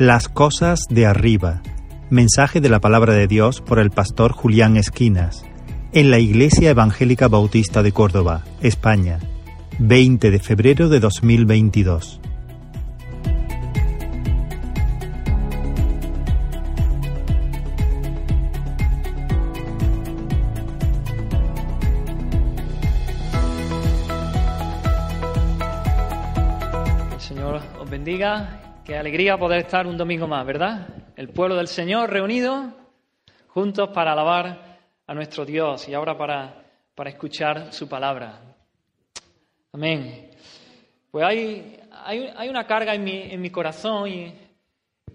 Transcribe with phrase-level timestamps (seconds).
[0.00, 1.60] Las cosas de arriba.
[2.08, 5.44] Mensaje de la palabra de Dios por el pastor Julián Esquinas.
[5.92, 9.18] En la Iglesia Evangélica Bautista de Córdoba, España.
[9.78, 12.19] 20 de febrero de 2022.
[29.10, 30.86] Alegría poder estar un domingo más, ¿verdad?
[31.16, 32.72] El pueblo del Señor reunido
[33.48, 36.62] juntos para alabar a nuestro Dios y ahora para,
[36.94, 38.40] para escuchar su palabra.
[39.72, 40.30] Amén.
[41.10, 44.32] Pues hay, hay, una carga en mi, en mi corazón y,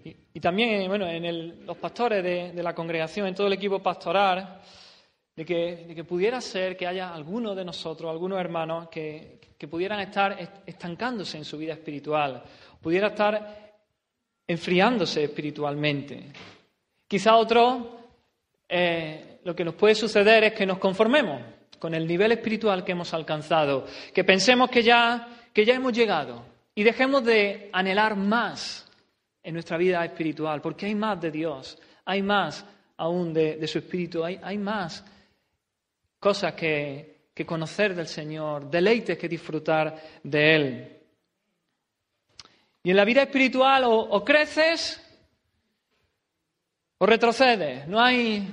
[0.04, 4.60] y, también bueno, en los pastores de, la congregación, en todo el equipo pastoral,
[5.34, 9.68] de que, de que pudiera ser que haya algunos de nosotros, algunos hermanos, que, que
[9.68, 10.36] pudieran estar
[10.66, 12.42] estancándose en su vida espiritual,
[12.82, 13.65] pudiera estar
[14.46, 16.24] enfriándose espiritualmente.
[17.08, 18.00] Quizá otro,
[18.68, 21.40] eh, lo que nos puede suceder es que nos conformemos
[21.78, 26.44] con el nivel espiritual que hemos alcanzado, que pensemos que ya, que ya hemos llegado
[26.74, 28.90] y dejemos de anhelar más
[29.42, 32.64] en nuestra vida espiritual, porque hay más de Dios, hay más
[32.96, 35.04] aún de, su espíritu, hay, hay más
[36.18, 40.95] cosas que, que conocer del Señor, deleites que disfrutar de Él.
[42.86, 45.02] Y en la vida espiritual o, creces
[46.98, 47.88] o retrocedes.
[47.88, 48.48] No hay,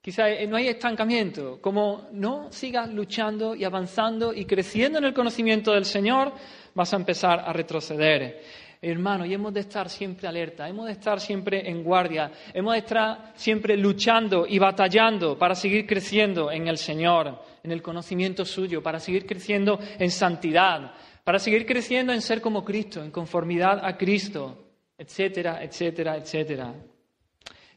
[0.00, 1.60] quizá eh, no hay estancamiento.
[1.60, 6.32] Como no sigas luchando y avanzando y creciendo en el conocimiento del Señor,
[6.74, 8.40] vas a empezar a retroceder.
[8.80, 12.78] Hermano, y hemos de estar siempre alerta, hemos de estar siempre en guardia, hemos de
[12.78, 18.82] estar siempre luchando y batallando para seguir creciendo en el Señor, en el conocimiento suyo,
[18.82, 23.96] para seguir creciendo en santidad, para seguir creciendo en ser como Cristo, en conformidad a
[23.96, 24.64] Cristo,
[24.96, 26.74] etcétera, etcétera, etcétera.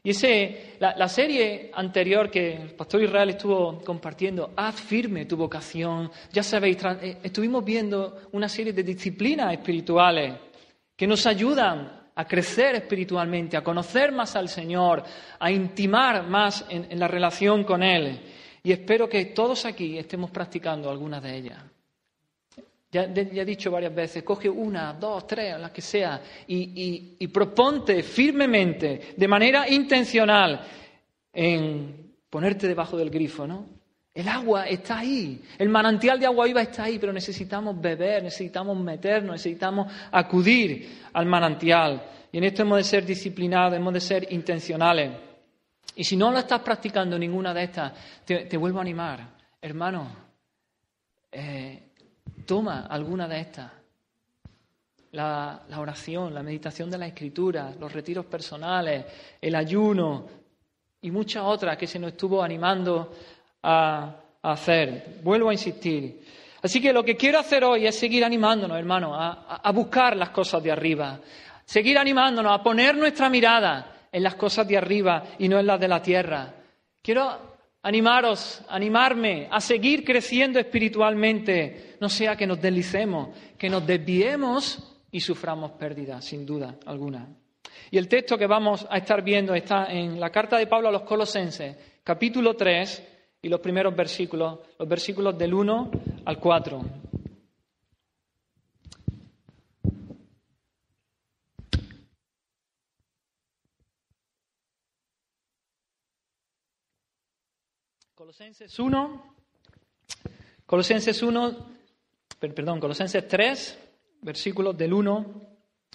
[0.02, 6.10] Y ese, la, serie anterior que el pastor Israel estuvo compartiendo, Haz firme tu vocación,
[6.32, 10.34] ya sabéis, eh, estuvimos viendo una serie de disciplinas espirituales
[10.94, 15.02] que nos ayudan a crecer espiritualmente, a conocer más al Señor,
[15.38, 18.20] a intimar más en, en la relación con Él.
[18.62, 21.62] Y espero que todos aquí estemos practicando algunas de ellas.
[22.90, 29.14] Ya, he dicho varias veces, coge una, dos, tres, las que sea, y, proponte firmemente,
[29.14, 30.60] de manera intencional,
[31.30, 33.66] en ponerte debajo del grifo, ¿no?
[34.14, 38.76] El agua está ahí, el manantial de agua viva está ahí, pero necesitamos beber, necesitamos
[38.76, 42.02] meternos, necesitamos acudir al manantial.
[42.32, 45.12] Y en esto hemos de ser disciplinados, hemos de ser intencionales.
[45.94, 47.92] Y si no lo estás practicando ninguna de estas,
[48.24, 49.28] te, vuelvo a animar,
[49.60, 50.10] hermano.
[51.30, 51.87] Eh,
[52.48, 53.70] Toma alguna de estas.
[55.12, 59.04] La, oración, la meditación de la escritura, los retiros personales,
[59.38, 60.26] el ayuno
[61.02, 63.12] y muchas otras que se nos estuvo animando
[63.62, 65.18] a, hacer.
[65.22, 66.24] Vuelvo a insistir.
[66.62, 70.62] Así que lo que quiero hacer hoy es seguir animándonos, hermanos, a, buscar las cosas
[70.62, 71.20] de arriba,
[71.66, 75.78] seguir animándonos a poner nuestra mirada en las cosas de arriba y no en las
[75.78, 76.54] de la tierra.
[77.02, 77.47] Quiero
[77.88, 85.20] animaros, animarme a seguir creciendo espiritualmente, no sea que nos deslicemos, que nos desviemos y
[85.20, 87.26] suframos pérdida, sin duda alguna.
[87.90, 90.92] Y el texto que vamos a estar viendo está en la carta de Pablo a
[90.92, 93.08] los Colosenses, capítulo 3
[93.40, 95.90] y los primeros versículos, los versículos del 1
[96.26, 97.07] al 4.
[108.28, 109.34] Colosenses 1,
[110.66, 111.66] Colosenses 1,
[112.38, 113.78] perdón, Colosenses 3,
[114.20, 115.42] versículos del 1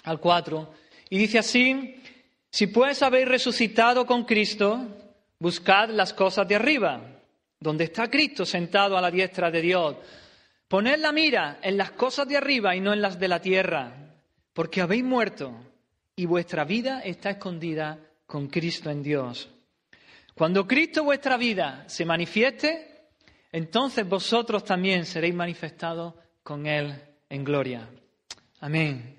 [0.02, 0.74] al 4.
[1.10, 2.02] Y dice así,
[2.50, 4.84] si pues habéis resucitado con Cristo,
[5.38, 7.20] buscad las cosas de arriba,
[7.60, 9.96] donde está Cristo sentado a la diestra de Dios.
[10.66, 14.12] Poned la mira en las cosas de arriba y no en las de la tierra,
[14.52, 15.54] porque habéis muerto
[16.16, 17.96] y vuestra vida está escondida
[18.26, 19.53] con Cristo en Dios.
[20.34, 23.08] Cuando Cristo vuestra vida se manifieste,
[23.52, 26.92] entonces vosotros también seréis manifestados con Él
[27.28, 27.88] en gloria.
[28.60, 29.16] Amén.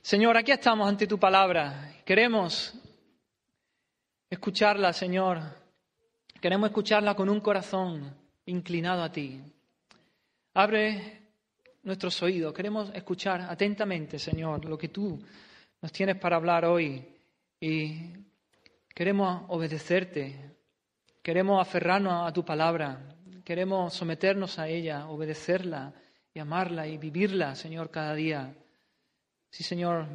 [0.00, 1.96] Señor, aquí estamos ante tu palabra.
[2.04, 2.74] Queremos
[4.30, 5.42] escucharla, Señor.
[6.40, 9.38] Queremos escucharla con un corazón inclinado a ti.
[10.54, 11.20] Abre
[11.82, 12.54] nuestros oídos.
[12.54, 15.22] Queremos escuchar atentamente, Señor, lo que tú
[15.82, 17.06] nos tienes para hablar hoy.
[17.60, 18.12] Y
[18.94, 20.56] Queremos obedecerte,
[21.22, 25.94] queremos aferrarnos a tu palabra, queremos someternos a ella, obedecerla
[26.34, 28.54] y amarla y vivirla, Señor, cada día.
[29.50, 30.06] Sí, Señor,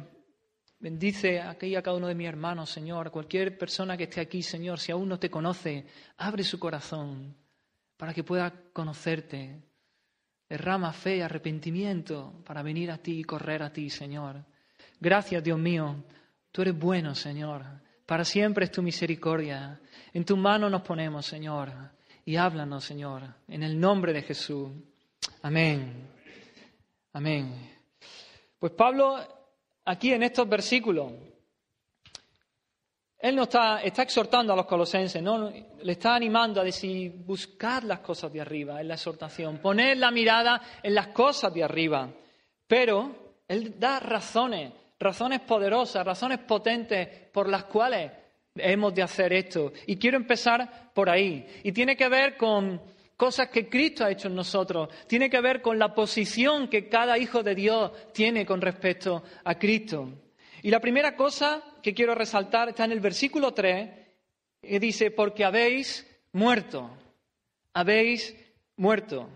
[0.80, 3.10] Bendice a cada uno de mis hermanos, Señor.
[3.10, 5.84] Cualquier persona que esté aquí, Señor, si aún no te conoce,
[6.18, 7.36] abre su corazón
[7.96, 9.60] para que pueda conocerte.
[10.48, 14.44] Derrama fe, arrepentimiento para venir a ti y correr a ti, Señor.
[15.00, 16.04] Gracias, Dios mío.
[16.52, 17.64] Tú eres bueno, Señor.
[18.08, 19.78] Para siempre es tu misericordia.
[20.14, 21.70] En tu mano nos ponemos, Señor.
[22.24, 24.70] Y háblanos, Señor, en el nombre de Jesús.
[25.42, 26.08] Amén.
[27.12, 27.70] Amén.
[28.58, 29.18] Pues Pablo,
[29.84, 31.12] aquí en estos versículos,
[33.18, 35.50] él no está, está exhortando a los colosenses, ¿no?
[35.50, 40.10] le está animando a decir, buscar las cosas de arriba, en la exhortación, poner la
[40.10, 42.08] mirada en las cosas de arriba.
[42.66, 48.10] Pero él da razones, razones poderosas, razones potentes por las cuales
[48.56, 49.72] hemos de hacer esto.
[49.86, 51.46] Y quiero empezar por ahí.
[51.62, 52.80] Y tiene que ver con
[53.16, 54.88] cosas que Cristo ha hecho en nosotros.
[55.06, 59.56] Tiene que ver con la posición que cada hijo de Dios tiene con respecto a
[59.56, 60.12] Cristo.
[60.62, 63.90] Y la primera cosa que quiero resaltar está en el versículo 3,
[64.60, 66.90] que dice, porque habéis muerto,
[67.72, 68.36] habéis
[68.76, 69.28] muerto.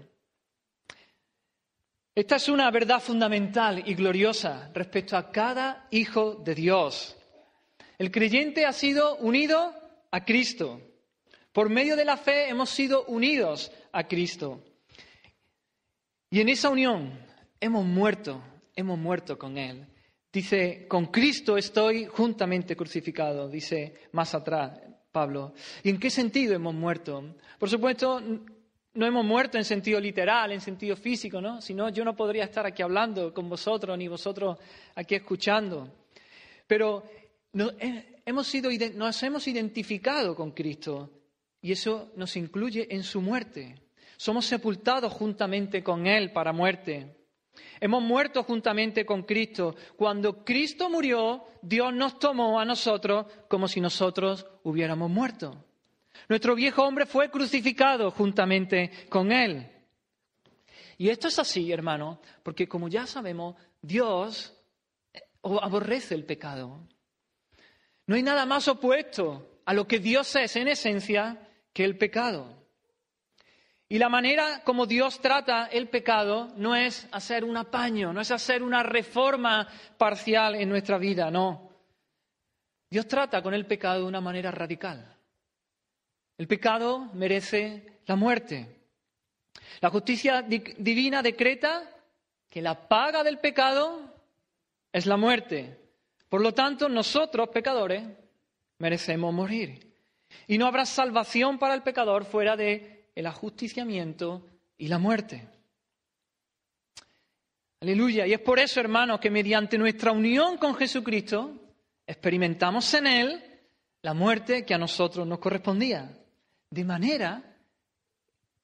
[2.15, 7.17] Esta es una verdad fundamental y gloriosa respecto a cada hijo de Dios.
[7.97, 9.75] El creyente ha sido unido
[10.11, 10.83] a Cristo.
[11.53, 14.63] Por medio de la fe hemos sido unidos a Cristo.
[16.29, 17.19] Y en esa unión
[17.59, 18.43] hemos muerto,
[18.77, 19.87] hemos muerto con Él.
[20.31, 24.79] Dice, con Cristo estoy juntamente crucificado, dice más atrás
[25.11, 25.55] Pablo.
[25.83, 27.37] ¿Y en qué sentido hemos muerto?
[27.59, 28.21] Por supuesto,
[28.95, 31.61] no hemos muerto en sentido literal, en sentido físico, ¿no?
[31.63, 34.59] Si no, yo no podría estar aquí hablando con vosotros, ni vosotros
[34.95, 35.89] aquí escuchando.
[36.67, 37.03] Pero
[37.55, 41.11] eh, hemos sido, nos hemos identificado con Cristo
[41.61, 43.77] y eso nos incluye en su muerte.
[44.17, 47.17] Somos sepultados juntamente con Él para muerte.
[47.81, 49.75] Hemos muerto juntamente con Cristo.
[49.97, 55.65] Cuando Cristo murió, Dios nos tomó a nosotros como si nosotros hubiéramos muerto.
[56.29, 59.69] Nuestro viejo hombre fue crucificado juntamente con Él.
[60.99, 64.55] Y esto es así, hermano, porque como ya sabemos, Dios
[65.43, 66.87] aborrece el pecado.
[68.07, 72.63] No hay nada más opuesto a lo que Dios es en esencia que el pecado.
[73.89, 78.31] Y la manera como Dios trata el pecado no es hacer un apaño, no es
[78.31, 79.69] hacer una reforma
[79.99, 81.71] parcial en nuestra vida, no.
[82.89, 85.12] Dios trata con el pecado de una manera radical.
[86.43, 88.67] El pecado merece la muerte.
[89.81, 91.89] La justicia divina decreta
[92.49, 94.13] que la paga del pecado
[94.93, 95.79] es la muerte.
[96.29, 98.03] Por lo tanto, nosotros, pecadores,
[98.79, 99.95] merecemos morir.
[100.49, 104.45] Y no habrá salvación para el pecador fuera de el ajusticiamiento
[104.77, 105.47] y la muerte.
[107.83, 108.27] Aleluya.
[108.27, 111.55] Y es por eso, hermanos, que mediante nuestra unión con Jesucristo
[112.05, 113.45] experimentamos en Él
[114.03, 116.19] la muerte que a nosotros nos correspondía.
[116.73, 117.43] De manera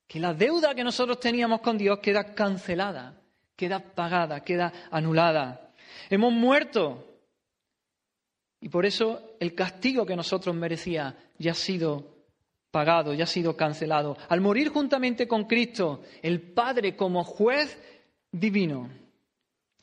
[0.06, 3.20] que la deuda que nosotros teníamos con Dios queda cancelada,
[3.54, 5.74] queda pagada, queda anulada.
[6.08, 7.04] Hemos muerto
[8.62, 12.24] y por eso el castigo que nosotros merecía ya ha sido
[12.70, 14.16] pagado, ya ha sido cancelado.
[14.30, 17.78] Al morir juntamente con Cristo, el Padre como juez
[18.32, 18.88] divino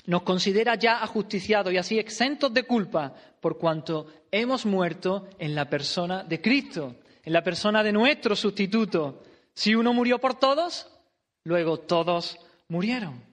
[0.08, 5.70] nos considera ya ajusticiados y así exentos de culpa por cuanto hemos muerto en la
[5.70, 9.24] persona de Cristo, en la persona de nuestro sustituto.
[9.53, 10.88] Si uno murió por todos,
[11.44, 13.24] luego todos murieron.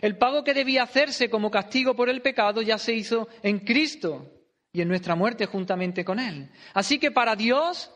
[0.00, 4.32] El pago que debía hacerse como castigo por el pecado ya se hizo en Cristo
[4.72, 6.50] y en nuestra muerte juntamente con Él.
[6.74, 7.90] Así que para Dios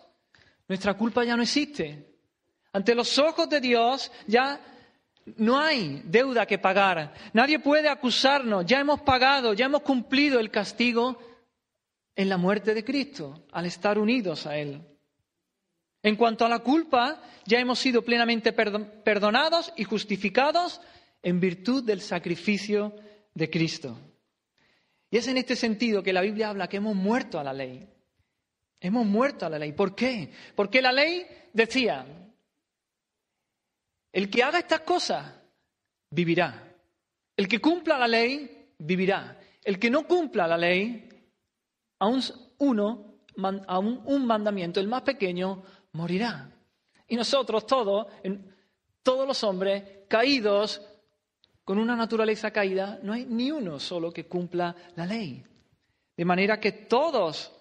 [0.68, 2.08] nuestra culpa ya no existe.
[2.72, 4.60] Ante los ojos de Dios ya
[5.36, 7.14] no hay deuda que pagar.
[7.32, 8.64] Nadie puede acusarnos.
[8.66, 11.18] Ya hemos pagado, ya hemos cumplido el castigo
[12.16, 14.91] en la muerte de Cristo, al estar unidos a Él.
[16.02, 20.80] En cuanto a la culpa, ya hemos sido plenamente perdonados y justificados
[21.22, 22.94] en virtud del sacrificio
[23.34, 23.98] de Cristo.
[25.10, 27.88] Y es en este sentido que la Biblia habla que hemos muerto a la ley.
[28.80, 29.72] Hemos muerto a la ley.
[29.72, 30.32] ¿Por qué?
[30.56, 32.04] Porque la ley decía,
[34.12, 35.34] el que haga estas cosas
[36.10, 36.68] vivirá.
[37.36, 39.38] El que cumpla la ley vivirá.
[39.62, 41.08] El que no cumpla la ley,
[42.00, 42.22] aún
[43.66, 46.50] aún un mandamiento, el más pequeño, morirá.
[47.08, 48.06] Y nosotros todos,
[49.02, 50.80] todos los hombres caídos,
[51.64, 55.44] con una naturaleza caída, no hay ni uno solo que cumpla la ley.
[56.16, 57.52] De manera que todos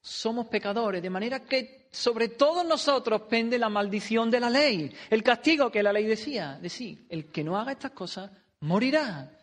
[0.00, 5.22] somos pecadores, de manera que sobre todos nosotros pende la maldición de la ley, el
[5.22, 9.36] castigo que la ley decía, decía, el que no haga estas cosas morirá.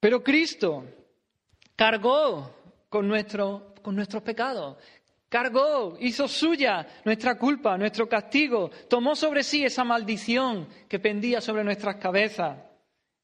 [0.00, 0.84] Pero Cristo
[1.76, 4.78] cargó con, nuestro, con nuestros pecados,
[5.32, 11.64] cargó, hizo suya nuestra culpa, nuestro castigo, tomó sobre sí esa maldición que pendía sobre
[11.64, 12.58] nuestras cabezas.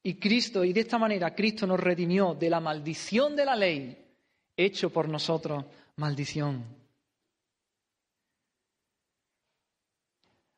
[0.03, 4.07] Y Cristo, y de esta manera Cristo nos redimió de la maldición de la ley,
[4.57, 6.65] hecho por nosotros maldición.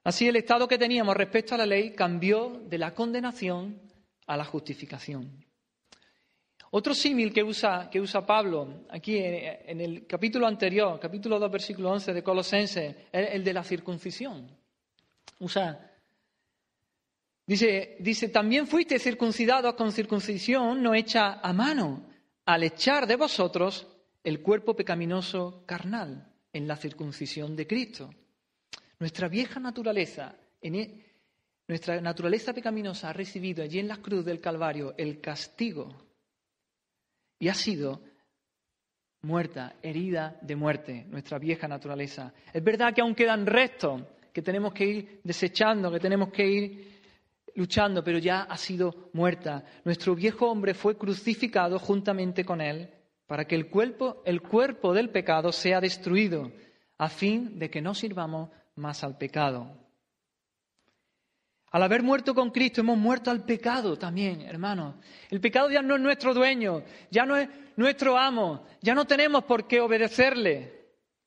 [0.04, 3.80] Así el estado que teníamos respecto a la ley cambió de la condenación
[4.28, 5.49] a la justificación.
[6.72, 11.90] Otro símil que usa, que usa Pablo aquí en, el capítulo anterior, capítulo 2, versículo
[11.90, 14.48] 11 de Colosenses, es el de la circuncisión.
[15.40, 15.90] Usa,
[17.44, 22.06] dice, dice, también fuiste circuncidados con circuncisión no hecha a mano,
[22.44, 23.88] al echar de vosotros
[24.22, 28.10] el cuerpo pecaminoso carnal en la circuncisión de Cristo.
[29.00, 31.04] Nuestra vieja naturaleza, e,
[31.66, 36.09] nuestra naturaleza pecaminosa ha recibido allí en la cruz del Calvario el castigo
[37.40, 38.00] y ha sido
[39.22, 42.32] muerta, herida de muerte, nuestra vieja naturaleza.
[42.52, 47.00] Es verdad que aún quedan restos que tenemos que ir desechando, que tenemos que ir
[47.56, 49.64] luchando, pero ya ha sido muerta.
[49.84, 52.90] Nuestro viejo hombre fue crucificado juntamente con él
[53.26, 56.52] para que el cuerpo, el cuerpo del pecado sea destruido,
[56.98, 59.79] a fin de que no sirvamos más al pecado.
[61.70, 64.96] Al haber muerto con Cristo hemos muerto al pecado también, hermanos.
[65.30, 69.44] El pecado ya no es nuestro dueño, ya no es nuestro amo, ya no tenemos
[69.44, 70.80] por qué obedecerle.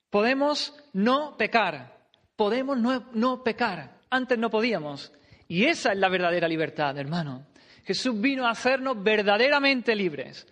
[0.10, 1.98] Podemos no pecar,
[2.36, 4.00] podemos no, pecar.
[4.10, 5.14] Antes no podíamos.
[5.48, 7.48] Y esa es la verdadera libertad, hermano.
[7.86, 10.46] Jesús vino a hacernos verdaderamente libres.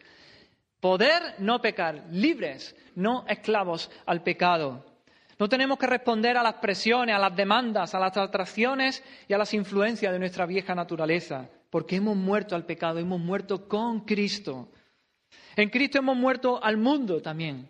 [0.79, 4.90] Poder no pecar, libres, no esclavos al pecado.
[5.41, 9.39] No tenemos que responder a las presiones, a las demandas, a las atracciones y a
[9.39, 14.69] las influencias de nuestra vieja naturaleza, porque hemos muerto al pecado, hemos muerto con Cristo.
[15.55, 17.67] En Cristo hemos muerto al mundo también.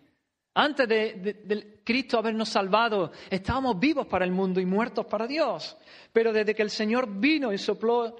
[0.54, 5.78] Antes de, Cristo habernos salvado, estábamos vivos para el mundo y muertos para Dios.
[6.12, 8.18] Pero desde que el Señor vino y sopló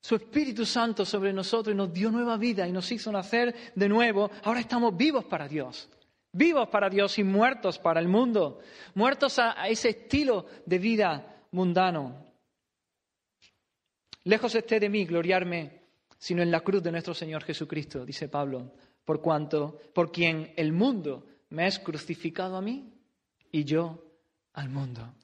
[0.00, 3.88] su Espíritu Santo sobre nosotros y nos dio nueva vida y nos hizo nacer de
[3.88, 5.88] nuevo, ahora estamos vivos para Dios
[6.32, 8.60] vivos para Dios y muertos para el mundo,
[8.94, 12.26] muertos a, ese estilo de vida mundano.
[14.24, 15.82] Lejos esté de mí gloriarme,
[16.18, 18.72] sino en la cruz de nuestro Señor Jesucristo, dice Pablo,
[19.04, 22.92] por cuanto, por quien el mundo me es crucificado a mí
[23.50, 24.02] y yo
[24.54, 25.14] al mundo.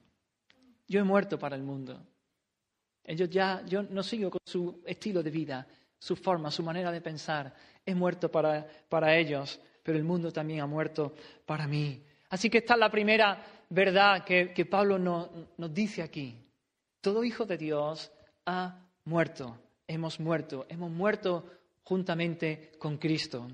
[0.87, 2.05] Yo he muerto para el mundo.
[3.05, 5.67] Ellos ya, yo no sigo con su estilo de vida,
[5.99, 7.55] su forma, su manera de pensar.
[7.87, 11.15] He muerto para, para ellos pero el mundo también ha muerto
[11.47, 12.05] para mí.
[12.29, 15.31] Así que esta es la primera verdad que, Pablo nos,
[15.73, 16.37] dice aquí.
[17.01, 18.13] Todo hijo de Dios
[18.45, 21.47] ha muerto, hemos muerto, hemos muerto
[21.85, 23.49] juntamente con Cristo.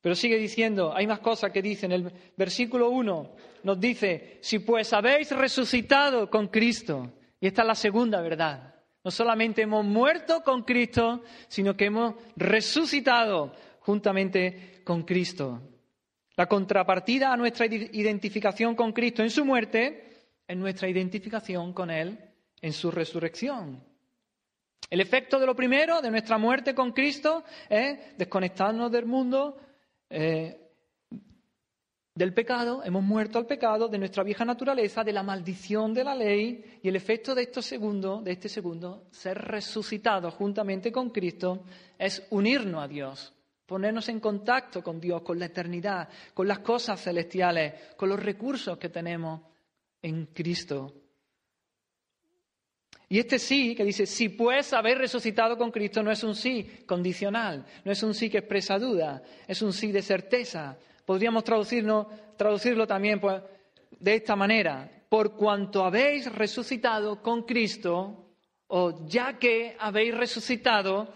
[0.00, 1.86] Pero sigue diciendo, hay más cosas que dice.
[1.86, 7.08] En el versículo 1 nos dice, si pues habéis resucitado con Cristo,
[7.38, 12.16] y esta es la segunda verdad, no solamente hemos muerto con Cristo, sino que hemos
[12.34, 13.52] resucitado
[13.88, 15.60] juntamente con Cristo.
[16.34, 22.18] La contrapartida a nuestra identificación con Cristo en su muerte es nuestra identificación con Él
[22.62, 23.84] en su resurrección.
[24.88, 29.58] El efecto de lo primero, de nuestra muerte con Cristo, es desconectarnos del mundo,
[30.08, 30.58] eh,
[32.14, 36.14] del pecado, hemos muerto al pecado, de nuestra vieja naturaleza, de la maldición de la
[36.14, 41.64] ley, y el efecto de, esto segundo, de este segundo, ser resucitado juntamente con Cristo,
[41.98, 43.34] es unirnos a Dios,
[43.68, 48.78] ponernos en contacto con Dios, con la eternidad, con las cosas celestiales, con los recursos
[48.78, 49.42] que tenemos
[50.00, 50.94] en Cristo.
[53.10, 56.82] Y este sí, que dice, si pues habéis resucitado con Cristo, no es un sí
[56.86, 60.78] condicional, no es un sí que expresa duda, es un sí de certeza.
[61.04, 63.42] Podríamos traducirlo también pues,
[64.00, 68.30] de esta manera, por cuanto habéis resucitado con Cristo,
[68.68, 71.12] o ya que habéis resucitado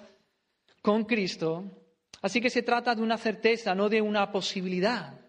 [0.83, 1.82] con Cristo,
[2.23, 5.21] Así que se trata de una certeza, no de una posibilidad.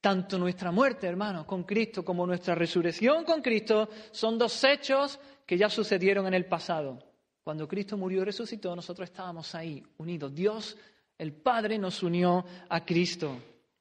[0.00, 5.58] Tanto nuestra muerte, hermanos, con Cristo, como nuestra resurrección con Cristo son dos hechos que
[5.58, 6.98] ya sucedieron en el pasado.
[7.42, 10.34] Cuando Cristo murió y resucitó, nosotros estábamos ahí, unidos.
[10.34, 10.76] Dios,
[11.18, 13.38] el Padre, nos unió a Cristo.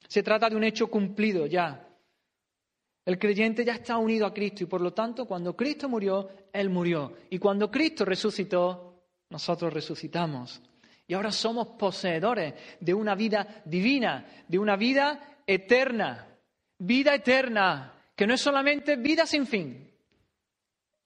[0.07, 1.87] Se trata de un hecho cumplido ya.
[3.05, 6.69] El creyente ya está unido a Cristo y por lo tanto cuando Cristo murió, Él
[6.69, 7.13] murió.
[7.29, 10.61] Y cuando Cristo resucitó, nosotros resucitamos.
[11.07, 16.27] Y ahora somos poseedores de una vida divina, de una vida eterna.
[16.77, 19.91] Vida eterna, que no es solamente vida sin fin.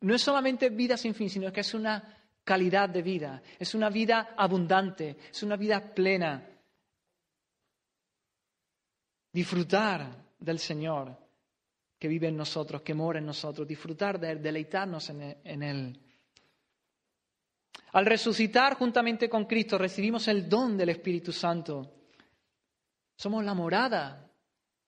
[0.02, 3.90] No es solamente vida sin fin, sino que es una calidad de vida, es una
[3.90, 6.50] vida abundante, es una vida plena.
[9.32, 10.08] Disfrutar
[10.40, 11.16] del Señor
[12.00, 16.00] que vive en nosotros, que mora en nosotros, disfrutar de Él, deleitarnos en Él.
[17.94, 21.92] Al resucitar juntamente con Cristo recibimos el don del Espíritu Santo.
[23.18, 24.30] Somos la morada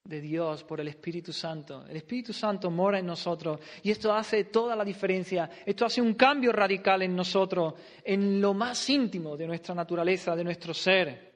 [0.04, 1.84] de Dios por el Espíritu Santo.
[1.86, 5.50] El Espíritu Santo mora en nosotros y esto hace toda la diferencia.
[5.64, 10.44] Esto hace un cambio radical en nosotros, en lo más íntimo de nuestra naturaleza, de
[10.44, 11.32] nuestro ser.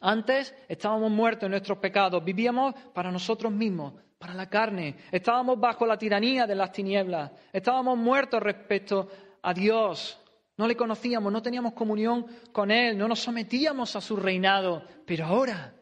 [0.00, 5.86] Antes estábamos muertos en nuestros pecados, vivíamos para nosotros mismos, para la carne, estábamos bajo
[5.86, 10.18] la tiranía de las tinieblas, estábamos muertos respecto a Dios,
[10.56, 15.26] no le conocíamos, no teníamos comunión con Él, no nos sometíamos a su reinado, pero
[15.26, 15.74] ahora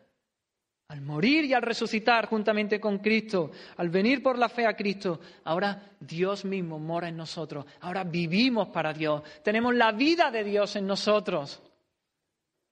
[0.89, 5.19] al morir y al resucitar juntamente con Cristo, al venir por la fe a Cristo,
[5.45, 10.77] ahora Dios mismo mora en nosotros, ahora vivimos para Dios, tenemos la vida de Dios
[10.77, 11.61] en nosotros,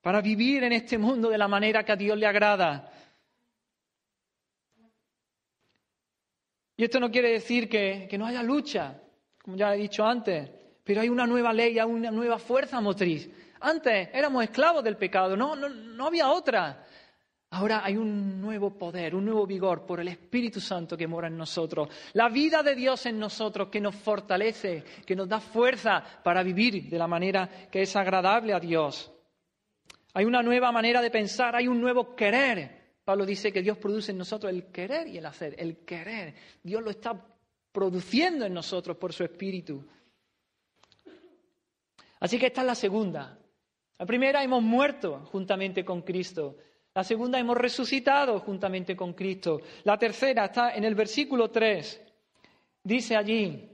[0.01, 2.91] para vivir en este mundo de la manera que a Dios le agrada.
[6.77, 9.01] Y esto no quiere decir que, no haya lucha,
[9.41, 10.51] como ya he dicho antes,
[10.85, 13.27] pero hay una nueva ley, hay una nueva fuerza motriz.
[13.59, 16.85] Antes éramos esclavos del pecado, no, no, no había otra.
[17.49, 21.37] Ahora hay un nuevo poder, un nuevo vigor por el Espíritu Santo que mora en
[21.37, 21.89] nosotros.
[22.13, 26.87] La vida de Dios en nosotros que nos fortalece, que nos da fuerza para vivir
[26.87, 29.11] de la manera que es agradable a Dios.
[30.13, 32.97] Hay una nueva manera de pensar, hay un nuevo querer.
[33.03, 36.35] Pablo dice que Dios produce en nosotros el querer y el hacer, el querer.
[36.61, 37.19] Dios lo está
[37.71, 39.85] produciendo en nosotros por su Espíritu.
[42.19, 43.37] Así que esta es la segunda.
[43.97, 46.57] La primera, hemos muerto juntamente con Cristo.
[46.93, 49.61] La segunda, hemos resucitado juntamente con Cristo.
[49.83, 52.01] La tercera está en el versículo 3.
[52.83, 53.69] Dice allí,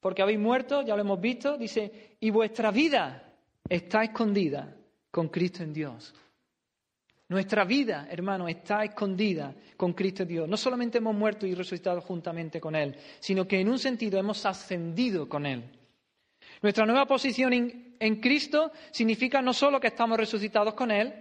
[0.00, 3.34] porque habéis muerto, ya lo hemos visto, dice, y vuestra vida
[3.68, 4.76] está escondida
[5.10, 6.14] con Cristo en Dios.
[7.28, 10.48] Nuestra vida, hermano, está escondida con Cristo en Dios.
[10.48, 14.46] No solamente hemos muerto y resucitado juntamente con Él, sino que en un sentido hemos
[14.46, 15.64] ascendido con Él.
[16.62, 17.52] Nuestra nueva posición
[17.98, 21.14] en, Cristo significa no solo que estamos resucitados con Él,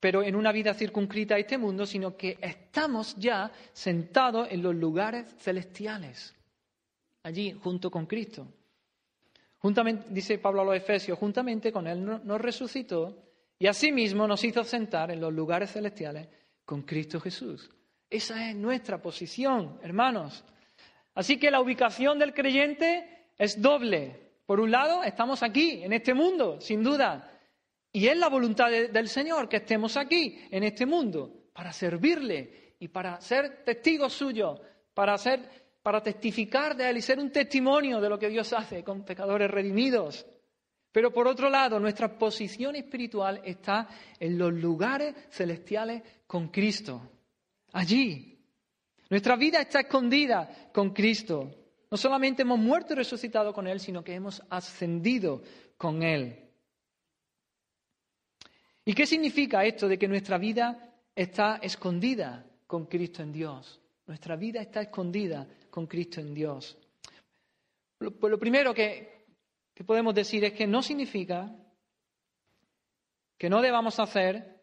[0.00, 4.74] pero en una vida circunscrita a este mundo, sino que estamos ya sentados en los
[4.74, 6.34] lugares celestiales,
[7.22, 8.46] allí junto con Cristo.
[9.58, 13.24] Juntamente, dice Pablo a los Efesios, juntamente con Él nos resucitó
[13.58, 16.28] y asimismo nos hizo sentar en los lugares celestiales
[16.64, 17.68] con Cristo Jesús.
[18.08, 20.44] Esa es nuestra posición, hermanos.
[21.14, 24.28] Así que la ubicación del creyente es doble.
[24.44, 27.38] Por un lado, estamos aquí, en este mundo, sin duda,
[27.92, 32.88] y es la voluntad del Señor que estemos aquí, en este mundo, para servirle y
[32.88, 34.60] para ser testigos suyos,
[34.94, 35.16] para,
[35.82, 39.50] para testificar de Él y ser un testimonio de lo que Dios hace con pecadores
[39.50, 40.26] redimidos.
[40.92, 47.10] Pero por otro lado, nuestra posición espiritual está en los lugares celestiales con Cristo.
[47.72, 48.38] Allí.
[49.10, 51.57] Nuestra vida está escondida con Cristo.
[51.90, 55.42] No solamente hemos muerto y resucitado con Él, sino que hemos ascendido
[55.76, 56.48] con Él.
[58.84, 63.80] ¿Y qué significa esto de que nuestra vida está escondida con Cristo en Dios?
[64.06, 66.78] Nuestra vida está escondida con Cristo en Dios.
[67.98, 69.26] Pues lo primero que,
[69.84, 71.54] podemos decir es que no significa
[73.36, 74.62] que no debamos hacer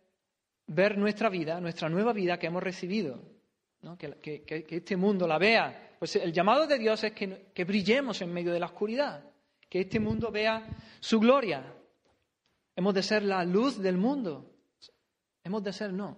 [0.68, 3.22] ver nuestra vida, nuestra nueva vida que hemos recibido,
[4.00, 5.85] que, este mundo la vea.
[5.99, 9.23] Pues el llamado de Dios es que brillemos en medio de la oscuridad,
[9.69, 10.67] que este mundo vea
[10.99, 11.63] su gloria,
[12.75, 14.51] Hemos de ser la luz del mundo.
[15.43, 16.17] Hemos de ser, no.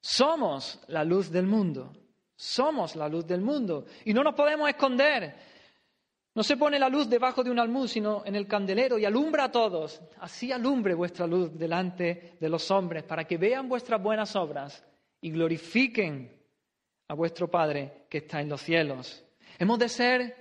[0.00, 1.92] Somos la luz del mundo.
[2.34, 3.84] Somos la luz del mundo.
[4.04, 5.34] Y no nos podemos esconder.
[6.34, 9.44] No se pone la luz debajo de un almud, sino en el candelero y alumbra
[9.44, 10.00] a todos.
[10.20, 14.82] Así alumbre vuestra luz delante de los hombres, para que vean vuestras buenas obras
[15.20, 16.40] y glorifiquen
[17.08, 19.24] a vuestro Padre que está en los cielos.
[19.58, 20.36] Hemos de ser,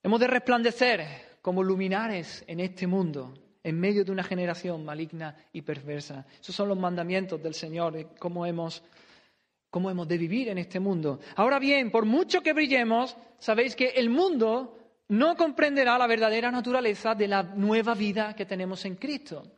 [0.00, 5.62] hemos de resplandecer como luminares en este mundo en medio de una generación maligna y
[5.62, 6.24] perversa.
[6.40, 8.84] Esos son los mandamientos del Señor, cómo hemos,
[9.68, 11.18] cómo hemos de vivir en este mundo.
[11.34, 17.16] Ahora bien, por mucho que brillemos, sabéis que el mundo no comprenderá la verdadera naturaleza
[17.16, 19.57] de la nueva vida que tenemos en Cristo.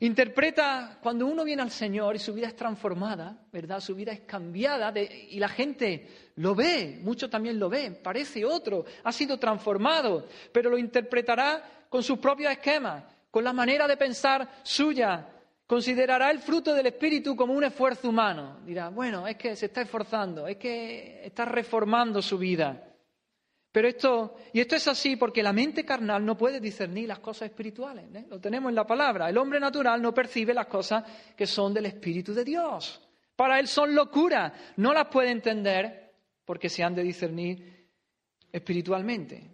[0.00, 3.78] Interpreta cuando uno viene al Señor y su vida es transformada, ¿verdad?
[3.78, 8.84] Su vida es cambiada y la gente lo ve, muchos también lo ven, parece otro,
[9.04, 14.48] ha sido transformado, pero lo interpretará con sus propios esquemas, con la manera de pensar
[14.64, 15.28] suya.
[15.66, 18.58] Considerará el fruto del Espíritu como un esfuerzo humano.
[18.66, 22.93] Dirá, bueno, es que se está esforzando, es que está reformando su vida.
[23.74, 27.48] Pero esto, y esto es así porque la mente carnal no puede discernir las cosas
[27.50, 28.04] espirituales.
[28.14, 28.24] ¿eh?
[28.30, 29.28] Lo tenemos en la palabra.
[29.28, 31.02] El hombre natural no percibe las cosas
[31.36, 33.02] que son del Espíritu de Dios.
[33.34, 34.52] Para él son locura.
[34.76, 36.12] No las puede entender
[36.44, 37.88] porque se han de discernir
[38.52, 39.50] espiritualmente.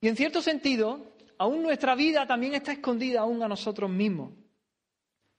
[0.00, 4.34] Y en cierto sentido, aún nuestra vida también está escondida aún a nosotros mismos.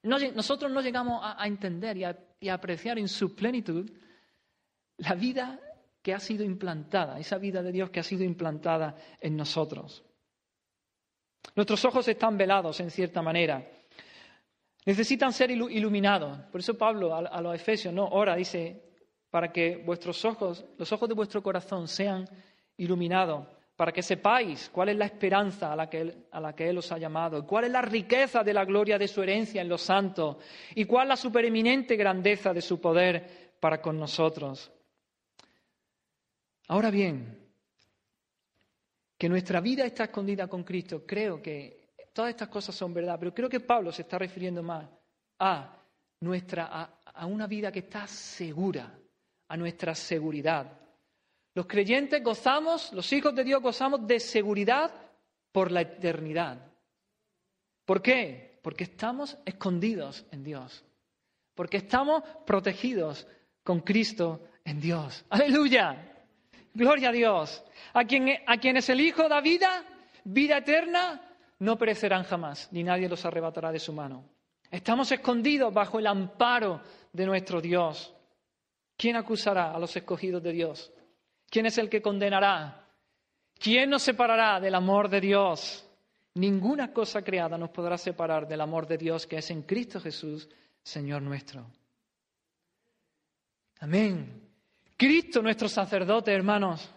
[0.03, 3.89] nosotros no llegamos a, entender y a apreciar en su plenitud
[4.97, 5.57] la vida
[6.09, 10.03] que ha sido implantada, esa vida de Dios que ha sido implantada en nosotros.
[11.55, 13.63] Nuestros ojos están velados en cierta manera.
[14.87, 16.39] Necesitan ser iluminados.
[16.51, 18.81] Por eso Pablo a, los Efesios, no, ora, dice,
[19.29, 22.27] para que vuestros ojos, los ojos de vuestro corazón sean
[22.77, 23.45] iluminados,
[23.75, 26.79] para que sepáis cuál es la esperanza a la, que él, a la que Él
[26.79, 29.83] os ha llamado, cuál es la riqueza de la gloria de su herencia en los
[29.83, 30.37] santos
[30.73, 34.71] y cuál la supereminente grandeza de su poder para con nosotros.
[36.69, 37.35] Ahora bien,
[39.17, 43.33] que nuestra vida está escondida con Cristo, creo que todas estas cosas son verdad, pero
[43.33, 44.87] creo que Pablo se está refiriendo más
[45.39, 45.75] a
[46.21, 48.99] nuestra a, una vida que está segura,
[49.47, 50.71] a nuestra seguridad.
[51.55, 54.93] Los creyentes gozamos, los hijos de Dios gozamos de seguridad
[55.51, 56.71] por la eternidad.
[57.83, 58.59] ¿Por qué?
[58.61, 60.85] Porque estamos escondidos en Dios.
[61.55, 63.25] Porque estamos protegidos
[63.63, 65.25] con Cristo en Dios.
[65.29, 66.08] Aleluya.
[66.79, 67.61] Gloria a Dios.
[67.93, 69.83] A, quien, a quienes el Hijo da vida,
[70.23, 71.21] vida eterna,
[71.59, 74.23] no perecerán jamás, ni nadie los arrebatará de su mano.
[74.71, 78.15] Estamos escondidos bajo el amparo de nuestro Dios.
[78.95, 80.93] ¿Quién acusará a los escogidos de Dios?
[81.49, 82.87] ¿Quién es el que condenará?
[83.57, 85.85] ¿Quién nos separará del amor de Dios?
[86.35, 90.47] Ninguna cosa creada nos podrá separar del amor de Dios que es en Cristo Jesús,
[90.81, 91.65] Señor nuestro.
[93.81, 94.48] Amén.
[94.99, 96.91] Cristo, nuestro sacerdote, hermanos.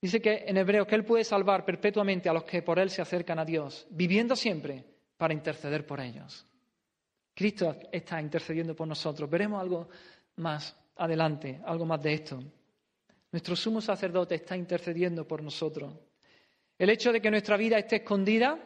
[0.00, 3.02] Dice que en hebreo que Él puede salvar perpetuamente a los que por Él se
[3.02, 4.82] acercan a Dios, viviendo siempre
[5.18, 6.46] para interceder por ellos.
[7.34, 9.28] Cristo está intercediendo por nosotros.
[9.28, 9.90] Veremos algo
[10.36, 12.42] más adelante, algo más de esto.
[13.30, 15.92] Nuestro sumo sacerdote está intercediendo por nosotros.
[16.78, 18.58] El hecho de que nuestra vida esté escondida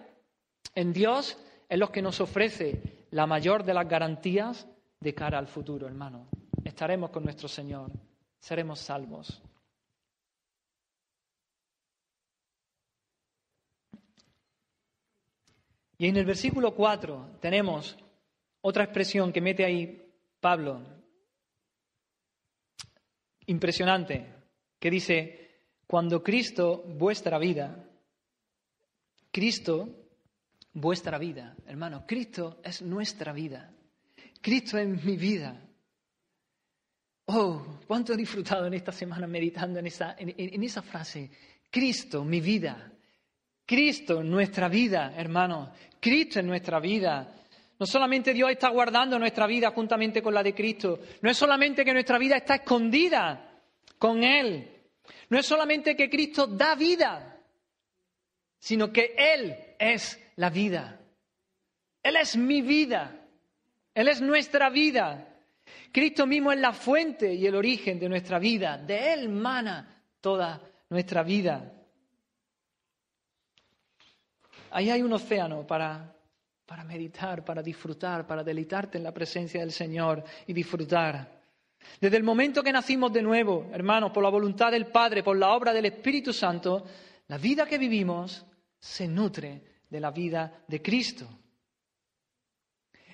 [0.72, 1.36] en Dios
[1.68, 4.68] es lo que nos ofrece la mayor de las garantías
[5.00, 6.28] de cara al futuro, hermano
[6.64, 7.90] estaremos con nuestro Señor,
[8.38, 9.42] seremos salvos.
[15.98, 17.96] Y en el versículo 4 tenemos
[18.60, 20.82] otra expresión que mete ahí Pablo,
[23.46, 24.26] impresionante,
[24.80, 25.42] que dice,
[25.86, 27.88] cuando Cristo, vuestra vida,
[29.30, 29.88] Cristo,
[30.72, 33.72] vuestra vida, hermano, Cristo es nuestra vida,
[34.40, 35.68] Cristo es mi vida.
[37.26, 41.30] Oh, cuánto he disfrutado en esta semana meditando en esa, en, esa frase.
[41.70, 42.90] Cristo, mi vida.
[43.64, 45.70] Cristo, nuestra vida, hermanos.
[46.00, 47.32] Cristo en nuestra vida.
[47.78, 51.00] No solamente Dios está guardando nuestra vida juntamente con la de Cristo.
[51.20, 53.60] No es solamente que nuestra vida está escondida
[53.98, 54.68] con Él.
[55.28, 57.40] No es solamente que Cristo da vida,
[58.58, 61.00] sino que Él es la vida.
[62.02, 63.16] Él es mi vida.
[63.94, 65.31] Él es nuestra vida.
[65.90, 68.78] Cristo mismo es la fuente y el origen de nuestra vida.
[68.78, 71.72] De Él mana toda nuestra vida.
[74.70, 76.16] Ahí hay un océano para,
[76.64, 81.42] para meditar, para disfrutar, para deleitarte en la presencia del Señor y disfrutar.
[82.00, 85.52] Desde el momento que nacimos de nuevo, hermanos, por la voluntad del Padre, por la
[85.52, 86.84] obra del Espíritu Santo,
[87.28, 88.44] la vida que vivimos
[88.78, 91.28] se nutre de la vida de Cristo.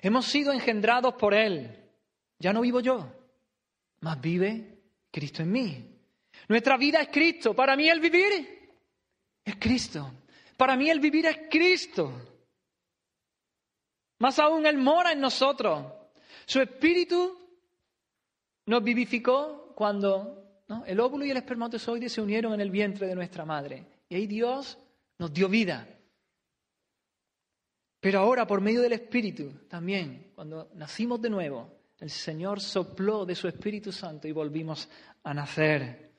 [0.01, 1.78] Hemos sido engendrados por Él.
[2.39, 3.05] Ya no vivo yo,
[3.99, 4.79] más vive
[5.11, 5.99] Cristo en mí.
[6.47, 7.53] Nuestra vida es Cristo.
[7.53, 8.71] Para mí el vivir
[9.43, 10.11] es Cristo.
[10.55, 12.11] Para mí el vivir es Cristo.
[14.19, 15.85] Más aún, Él mora en nosotros.
[16.45, 17.37] Su espíritu
[18.65, 23.45] nos vivificó cuando el óvulo y el espermatozoide se unieron en el vientre de nuestra
[23.45, 23.85] madre.
[24.09, 24.77] Y ahí Dios
[25.17, 25.87] nos dio vida.
[27.99, 33.35] Pero ahora, por medio del Espíritu, también, cuando nacimos de nuevo, el Señor sopló de
[33.35, 34.89] su Espíritu Santo y volvimos
[35.23, 36.09] a nacer.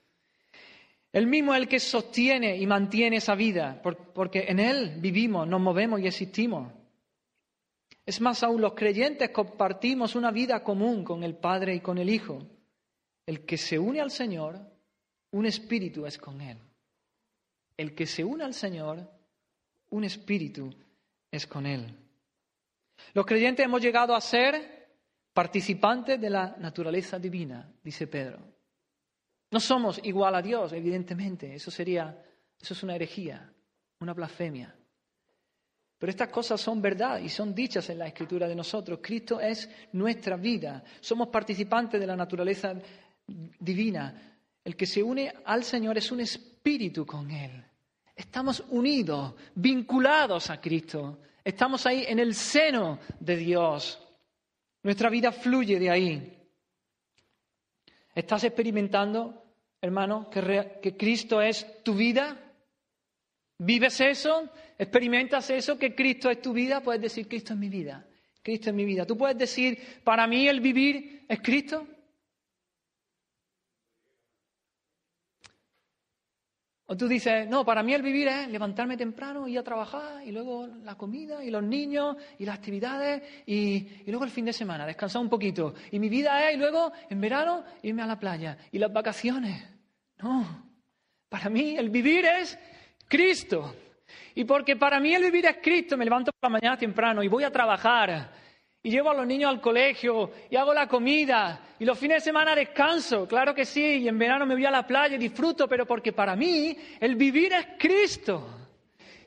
[1.13, 5.61] Él mismo es el que sostiene y mantiene esa vida, porque en Él vivimos, nos
[5.61, 6.73] movemos y existimos.
[8.07, 12.11] Es más aún, los creyentes compartimos una vida común con el Padre y con el
[12.11, 12.47] Hijo.
[13.27, 14.61] El que se une al Señor,
[15.33, 16.59] un espíritu es con Él.
[17.77, 19.11] El que se une al Señor,
[19.91, 20.73] un espíritu
[21.31, 21.97] es con Él.
[23.15, 24.80] Los creyentes hemos llegado a ser
[25.33, 28.39] participantes de la naturaleza divina, dice Pedro.
[29.51, 31.55] No somos igual a Dios, evidentemente.
[31.55, 32.23] Eso sería,
[32.61, 33.53] eso es una herejía,
[34.01, 34.75] una blasfemia.
[35.99, 39.01] Pero estas cosas son verdad y son dichas en la escritura de nosotros.
[39.03, 40.83] Cristo es nuestra vida.
[41.01, 42.75] Somos participantes de la naturaleza
[43.27, 44.39] divina.
[44.65, 47.65] El que se une al Señor es un espíritu con Él.
[48.15, 51.19] Estamos unidos, vinculados a Cristo.
[51.45, 53.99] Estamos ahí en el seno de Dios.
[54.83, 56.37] Nuestra vida fluye de ahí.
[58.15, 59.45] ¿Estás experimentando,
[59.81, 62.37] hermano, que, Cristo es tu vida?
[63.59, 64.51] ¿Vives eso?
[64.79, 65.79] ¿Experimentas eso?
[65.79, 66.83] ¿Que Cristo es tu vida?
[66.83, 68.07] Puedes decir, Cristo es mi vida.
[68.43, 69.05] Cristo es mi vida.
[69.05, 71.87] ¿Tú puedes decir, para mí el vivir es Cristo?
[76.91, 80.33] O tú dices, no, para mí el vivir es levantarme temprano, ir a trabajar, y
[80.33, 84.85] luego la comida, y los niños, y las actividades, y, luego el fin de semana,
[84.85, 85.73] descansar un poquito.
[85.93, 89.65] Y mi vida es, y luego en verano, irme a la playa, y las vacaciones.
[90.21, 90.65] No,
[91.29, 92.59] para mí el vivir es
[93.07, 93.73] Cristo.
[94.35, 97.29] Y porque para mí el vivir es Cristo, me levanto por la mañana temprano y
[97.29, 98.33] voy a trabajar
[98.83, 102.31] y llevo a los niños al colegio y hago la comida y los fines de
[102.31, 105.69] semana descanso, claro que sí, y en verano me voy a la playa y disfruto,
[105.69, 108.57] pero porque para mí el vivir es Cristo.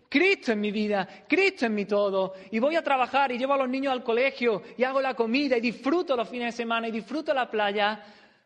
[0.10, 2.36] Cristo en mi vida, Cristo en mi todo.
[2.52, 5.58] Y voy a trabajar y llevo a los niños al colegio y hago la comida
[5.58, 8.04] y disfruto los fines de semana y disfruto la playa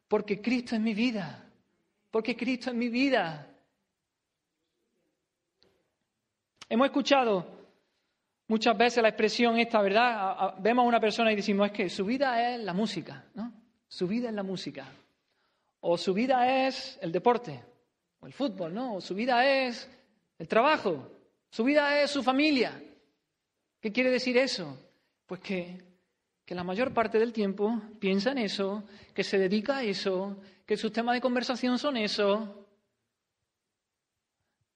[0.07, 1.45] porque Cristo es mi vida.
[2.09, 3.53] Porque Cristo es mi vida.
[6.69, 7.56] Hemos escuchado
[8.49, 10.55] Muchas veces la expresión esta, ¿verdad?
[10.60, 13.51] Vemos a una persona y decimos, es que su vida es la música, ¿no?
[13.89, 14.88] Su vida es la música.
[15.81, 17.62] O su vida es el deporte,
[18.21, 18.95] o el fútbol, ¿no?
[18.95, 19.89] O su vida es
[20.39, 21.12] el trabajo,
[21.49, 22.81] su vida es su familia.
[23.81, 24.77] ¿Qué quiere decir eso?
[25.25, 25.83] Pues que,
[26.45, 30.77] que la mayor parte del tiempo piensa en eso, que se dedica a eso, que
[30.77, 32.65] sus temas de conversación son eso.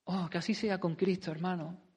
[0.04, 1.91] Oh, que así sea con Cristo, hermano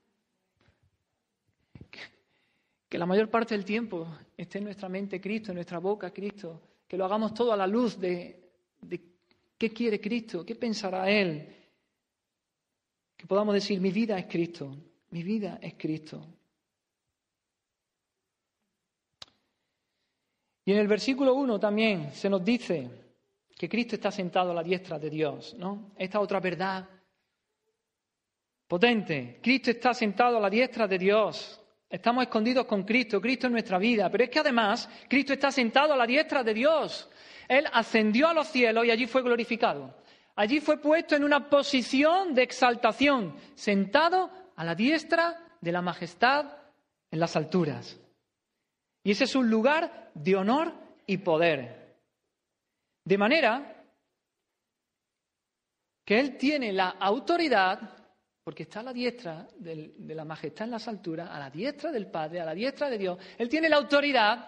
[2.88, 6.60] que la mayor parte del tiempo esté en nuestra mente Cristo, en nuestra boca Cristo,
[6.86, 8.50] que lo hagamos todo a la luz de,
[9.58, 11.54] qué quiere Cristo, qué pensará Él,
[13.16, 14.76] que podamos decir, mi vida es Cristo,
[15.10, 16.26] mi vida es Cristo.
[20.66, 22.90] Y en el versículo 1 también se nos dice
[23.56, 25.92] que Cristo está sentado a la diestra de Dios, ¿no?
[25.96, 26.88] Esta otra verdad
[28.66, 29.38] potente.
[29.42, 31.60] Cristo está sentado a la diestra de Dios.
[31.94, 34.10] Estamos escondidos con Cristo, Cristo en nuestra vida.
[34.10, 37.08] Pero es que además Cristo está sentado a la diestra de Dios.
[37.46, 39.94] Él ascendió a los cielos y allí fue glorificado.
[40.34, 46.46] Allí fue puesto en una posición de exaltación, sentado a la diestra de la majestad
[47.12, 47.96] en las alturas.
[49.04, 50.72] Y ese es un lugar de honor
[51.06, 51.94] y poder.
[53.04, 53.84] De manera
[56.04, 57.93] que Él tiene la autoridad
[58.44, 62.06] porque está a la diestra de la majestad en las alturas, a la diestra del
[62.06, 63.18] Padre, a la diestra de Dios.
[63.38, 64.46] Él tiene la autoridad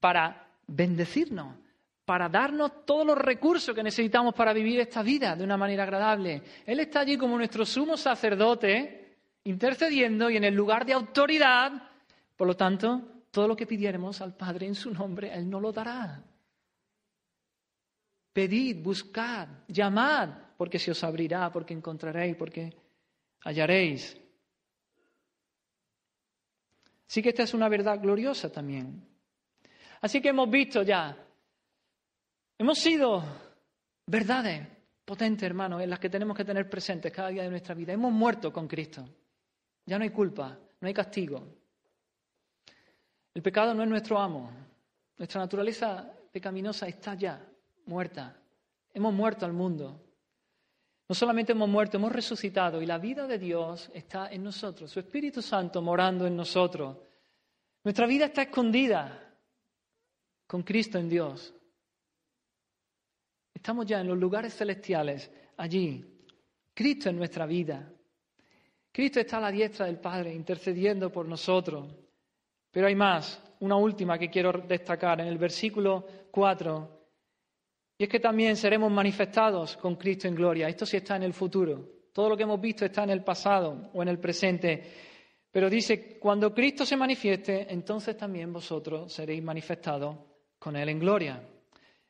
[0.00, 1.54] para bendecirnos,
[2.04, 6.42] para darnos todos los recursos que necesitamos para vivir esta vida de una manera agradable.
[6.66, 11.90] Él está allí como nuestro sumo sacerdote, intercediendo y en el lugar de autoridad.
[12.36, 15.70] Por lo tanto, todo lo que pidiéramos al Padre en su nombre, Él no lo
[15.70, 16.20] dará.
[18.32, 22.81] Pedid, buscad, llamad, porque se os abrirá, porque encontraréis, porque
[23.44, 24.18] hallaréis.
[27.08, 29.06] Así que esta es una verdad gloriosa también.
[30.00, 31.16] Así que hemos visto ya,
[32.58, 33.22] hemos sido
[34.06, 34.66] verdades
[35.04, 37.92] potentes, hermanos, en las que tenemos que tener presentes cada día de nuestra vida.
[37.92, 39.08] Hemos muerto con Cristo.
[39.84, 41.46] Ya no hay culpa, no hay castigo.
[43.34, 44.50] El pecado no es nuestro amo.
[45.18, 47.44] Nuestra naturaleza pecaminosa está ya
[47.86, 48.36] muerta.
[48.92, 50.11] Hemos muerto al mundo.
[51.12, 54.98] No solamente hemos muerto, hemos resucitado y la vida de Dios está en nosotros, su
[54.98, 56.96] Espíritu Santo morando en nosotros.
[57.84, 59.36] Nuestra vida está escondida
[60.46, 61.52] con Cristo en Dios.
[63.52, 66.02] Estamos ya en los lugares celestiales, allí.
[66.72, 67.92] Cristo en nuestra vida.
[68.90, 71.94] Cristo está a la diestra del Padre, intercediendo por nosotros.
[72.70, 77.01] Pero hay más, una última que quiero destacar en el versículo 4.
[78.02, 80.66] Y es que también seremos manifestados con Cristo en gloria.
[80.66, 81.88] Esto sí está en el futuro.
[82.12, 84.82] Todo lo que hemos visto está en el pasado o en el presente.
[85.52, 90.16] Pero dice, cuando Cristo se manifieste, entonces también vosotros seréis manifestados
[90.58, 91.48] con Él en gloria.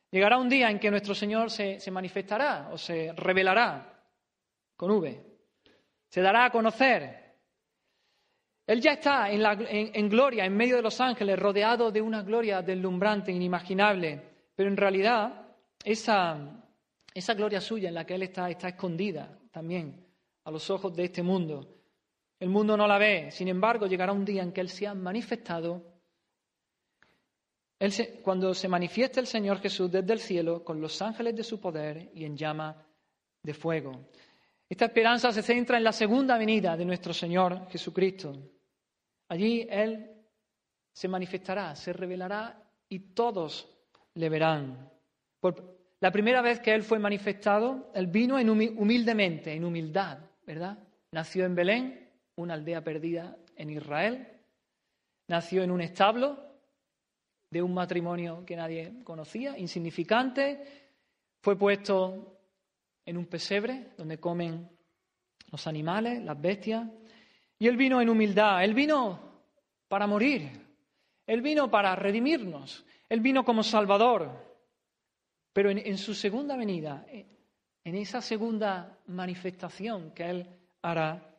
[0.09, 4.03] Llegará un día en que nuestro Señor se, manifestará o se revelará
[4.75, 5.23] con V.
[6.09, 7.35] Se dará a conocer.
[8.65, 9.43] Él ya está en,
[9.93, 14.23] en gloria, en medio de los ángeles, rodeado de una gloria deslumbrante, inimaginable.
[14.55, 15.42] Pero en realidad
[15.83, 16.63] esa,
[17.13, 20.05] esa gloria suya en la que Él está, está escondida también
[20.45, 21.75] a los ojos de este mundo.
[22.39, 24.93] El mundo no la ve, sin embargo, llegará un día en que Él se ha
[24.93, 25.93] manifestado.
[28.21, 32.11] cuando se manifieste el Señor Jesús desde el cielo con los ángeles de su poder
[32.13, 32.85] y en llama
[33.41, 34.09] de fuego.
[34.69, 38.33] Esta esperanza se centra en la segunda venida de nuestro Señor Jesucristo.
[39.27, 40.09] Allí Él
[40.93, 43.67] se manifestará, se revelará y todos
[44.15, 44.92] le verán.
[45.99, 50.77] La primera vez que Él fue manifestado, Él vino en humildemente, en humildad, ¿verdad?
[51.11, 54.27] Nació en Belén, una aldea perdida en Israel.
[55.27, 56.37] Nació en un establo
[57.49, 60.63] de un matrimonio que nadie conocía, insignificante.
[61.39, 62.39] Fue puesto
[63.05, 64.69] en un pesebre donde comen
[65.51, 66.87] los animales, las bestias.
[67.59, 69.19] Y Él vino en humildad, Él vino
[69.87, 70.49] para morir,
[71.27, 74.52] Él vino para redimirnos, Él vino como Salvador.
[75.53, 80.49] Pero en, su segunda venida, en esa segunda manifestación que Él
[80.81, 81.37] hará,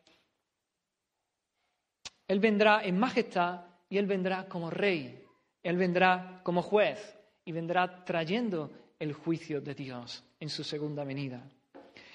[2.29, 5.25] Él vendrá en majestad y Él vendrá como rey,
[5.63, 11.43] Él vendrá como juez y vendrá trayendo el juicio de Dios en su segunda venida.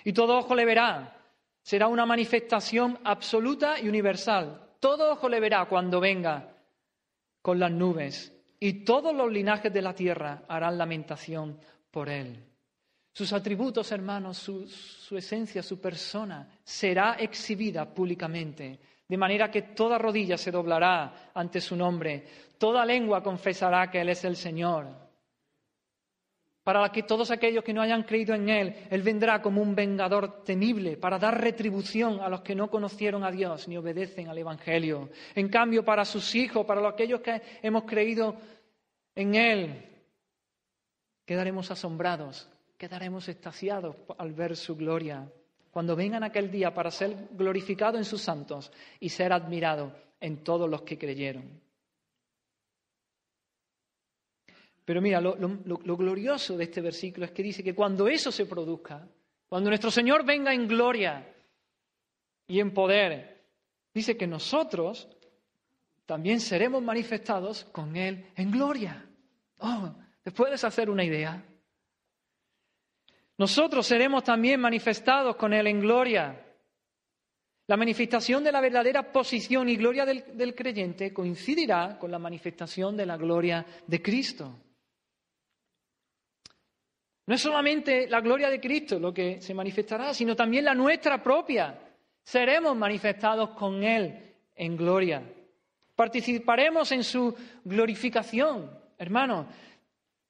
[0.06, 1.16] Y todo ojo le verá.
[1.62, 4.70] Será una manifestación absoluta y universal.
[4.80, 6.56] Todo ojo le verá cuando venga
[7.42, 8.34] con las nubes.
[8.60, 11.60] Y todos los linajes de la tierra harán lamentación
[11.92, 12.44] por él.
[13.12, 20.38] Sus atributos, hermanos, su, esencia, su persona, será exhibida públicamente, de manera que toda rodilla
[20.38, 22.26] se doblará ante su nombre,
[22.58, 25.10] toda lengua confesará que Él es el Señor
[26.70, 30.44] para que todos aquellos que no hayan creído en Él, Él vendrá como un vengador
[30.44, 35.10] temible para dar retribución a los que no conocieron a Dios ni obedecen al Evangelio.
[35.34, 38.36] En cambio, para sus hijos, para aquellos que hemos creído
[39.16, 39.89] en Él,
[41.30, 45.32] quedaremos asombrados, quedaremos extasiados al ver su gloria.
[45.70, 50.68] Cuando vengan aquel día para ser glorificado en sus santos y ser admirado en todos
[50.68, 51.62] los que creyeron.
[54.84, 55.38] Pero mira, lo,
[55.98, 59.08] glorioso de este versículo es que dice que cuando eso se produzca,
[59.48, 61.32] cuando nuestro Señor venga en gloria
[62.48, 63.40] y en poder,
[63.94, 65.08] dice que nosotros
[66.08, 69.06] también seremos manifestados con Él en gloria.
[69.60, 69.94] Oh,
[70.30, 71.44] ¿te puedes hacer una idea?
[73.40, 76.46] Nosotros seremos también manifestados con Él en gloria.
[77.66, 83.08] La manifestación de la verdadera posición y gloria del creyente coincidirá con la manifestación de
[83.08, 84.56] la gloria de Cristo.
[87.26, 91.24] No es solamente la gloria de Cristo lo que se manifestará, sino también la nuestra
[91.24, 91.76] propia.
[92.22, 95.24] Seremos manifestados con Él en gloria.
[95.96, 99.48] Participaremos en su glorificación, hermanos.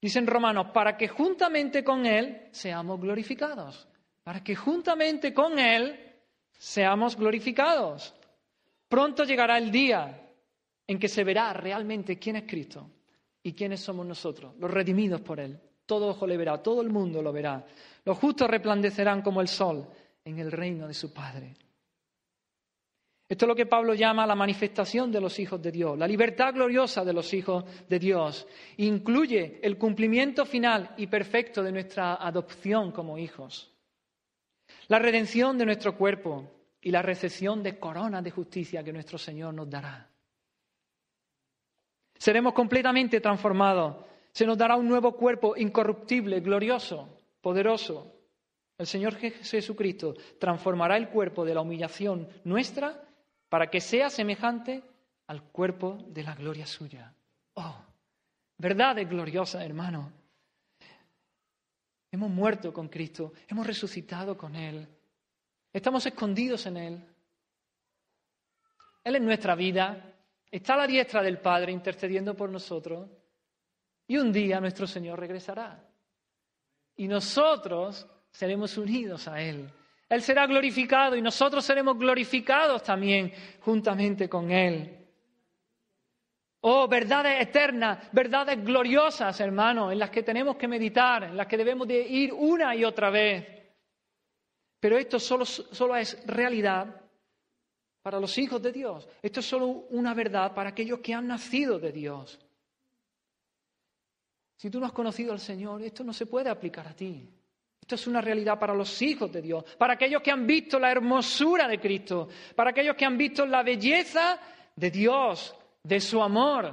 [0.02, 3.88] Dicen romanos, para que juntamente con Él seamos glorificados.
[4.24, 6.00] Para que juntamente con Él
[6.58, 8.16] seamos glorificados.
[8.88, 10.30] Pronto llegará el día
[10.88, 12.90] en que se verá realmente quién es Cristo
[13.44, 15.60] y quiénes somos nosotros, los redimidos por Él.
[15.86, 17.66] Todo ojo le verá, todo el mundo lo verá.
[18.06, 19.88] Los justos resplandecerán como el sol
[20.24, 21.56] en el reino de su Padre.
[23.30, 26.52] Esto es lo que Pablo llama la manifestación de los hijos de Dios, la libertad
[26.52, 28.48] gloriosa de los hijos de Dios.
[28.78, 33.72] Incluye el cumplimiento final y perfecto de nuestra adopción como hijos,
[34.88, 36.50] la redención de nuestro cuerpo
[36.82, 40.10] y la recepción de coronas de justicia que nuestro Señor nos dará.
[42.18, 48.15] Seremos completamente transformados se nos dará un nuevo cuerpo incorruptible, glorioso, poderoso.
[48.78, 53.09] El Señor Jesucristo transformará el cuerpo de la humillación nuestra
[53.50, 54.84] para que sea semejante
[55.28, 57.14] al cuerpo de la gloria suya.
[57.56, 57.76] Oh,
[58.58, 60.14] verdad es gloriosa, hermano.
[62.12, 64.88] Hemos muerto con Cristo, hemos resucitado con Él,
[65.74, 67.06] estamos escondidos en Él.
[69.04, 70.16] Él es nuestra vida,
[70.50, 73.10] está a la diestra del Padre intercediendo por nosotros.
[74.08, 75.84] Y un día nuestro Señor regresará.
[76.95, 79.72] Y nosotros seremos unidos a Él.
[80.10, 83.32] Él será glorificado y nosotros seremos glorificados también
[83.62, 84.95] juntamente con Él.
[86.62, 91.57] Oh, verdades eternas, verdades gloriosas, hermanos, en las que tenemos que meditar, en las que
[91.57, 93.47] debemos de ir una y otra vez.
[94.80, 97.01] Pero esto solo, solo es realidad
[98.01, 99.07] para los hijos de Dios.
[99.22, 102.39] Esto es solo una verdad para aquellos que han nacido de Dios.
[104.57, 107.30] Si tú no has conocido al Señor, esto no se puede aplicar a ti.
[107.90, 110.92] Esto es una realidad para los hijos de Dios, para aquellos que han visto la
[110.92, 114.40] hermosura de Cristo, para aquellos que han visto la belleza
[114.76, 116.72] de Dios, de su amor,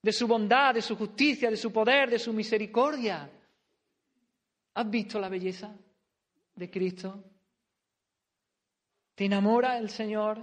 [0.00, 3.30] de su bondad, de su justicia, de su poder, de su misericordia.
[4.72, 5.76] ¿Has visto la belleza
[6.54, 7.22] de Cristo?
[9.14, 10.40] ¿Te enamora el Señor?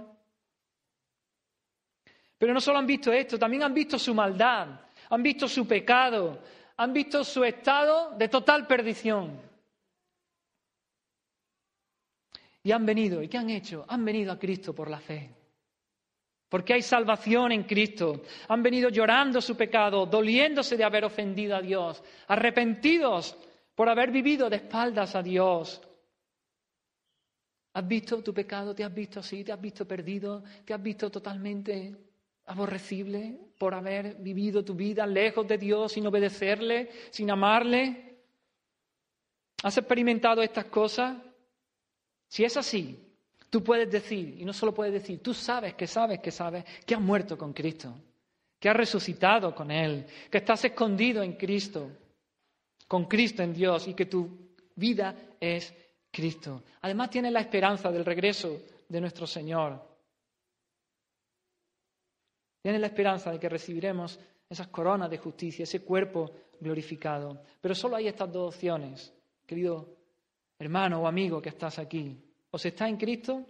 [2.38, 6.38] Pero no solo han visto esto, también han visto su maldad, han visto su pecado,
[6.76, 9.53] han visto su estado de total perdición.
[12.64, 13.84] Y han venido, ¿y qué han hecho?
[13.88, 15.30] Han venido a Cristo por la fe.
[16.48, 18.22] Porque hay salvación en Cristo.
[18.48, 23.36] Han venido llorando su pecado, doliéndose de haber ofendido a Dios, arrepentidos
[23.74, 25.82] por haber vivido de espaldas a Dios.
[27.74, 28.74] ¿Has visto tu pecado?
[28.74, 29.44] ¿Te has visto así?
[29.44, 30.42] ¿Te has visto perdido?
[30.64, 31.94] ¿Te has visto totalmente
[32.46, 38.20] aborrecible por haber vivido tu vida lejos de Dios, sin obedecerle, sin amarle?
[39.62, 41.16] ¿Has experimentado estas cosas?
[42.28, 42.98] Si es así,
[43.50, 46.94] tú puedes decir, y no solo puedes decir, tú sabes que sabes que sabes que
[46.94, 47.94] has muerto con Cristo,
[48.58, 51.90] que has resucitado con Él, que estás escondido en Cristo,
[52.88, 55.72] con Cristo en Dios y que tu vida es
[56.10, 56.62] Cristo.
[56.82, 59.80] Además tienes la esperanza del regreso de nuestro Señor.
[62.62, 64.18] Tienes la esperanza de que recibiremos
[64.48, 67.42] esas coronas de justicia, ese cuerpo glorificado.
[67.60, 69.12] Pero solo hay estas dos opciones,
[69.46, 70.03] querido
[70.58, 72.16] hermano o amigo que estás aquí.
[72.50, 73.44] O se está en Cristo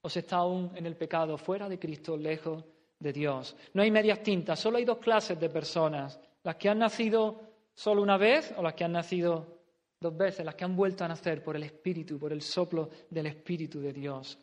[0.00, 2.64] o se está aún en el pecado, fuera de Cristo, lejos
[2.98, 3.56] de Dios.
[3.74, 7.40] No hay medias tintas, solo hay dos clases de personas, las que han nacido
[7.74, 9.58] solo una vez o las que han nacido
[10.00, 13.26] dos veces, las que han vuelto a nacer por el Espíritu, por el soplo del
[13.26, 14.38] Espíritu de Dios.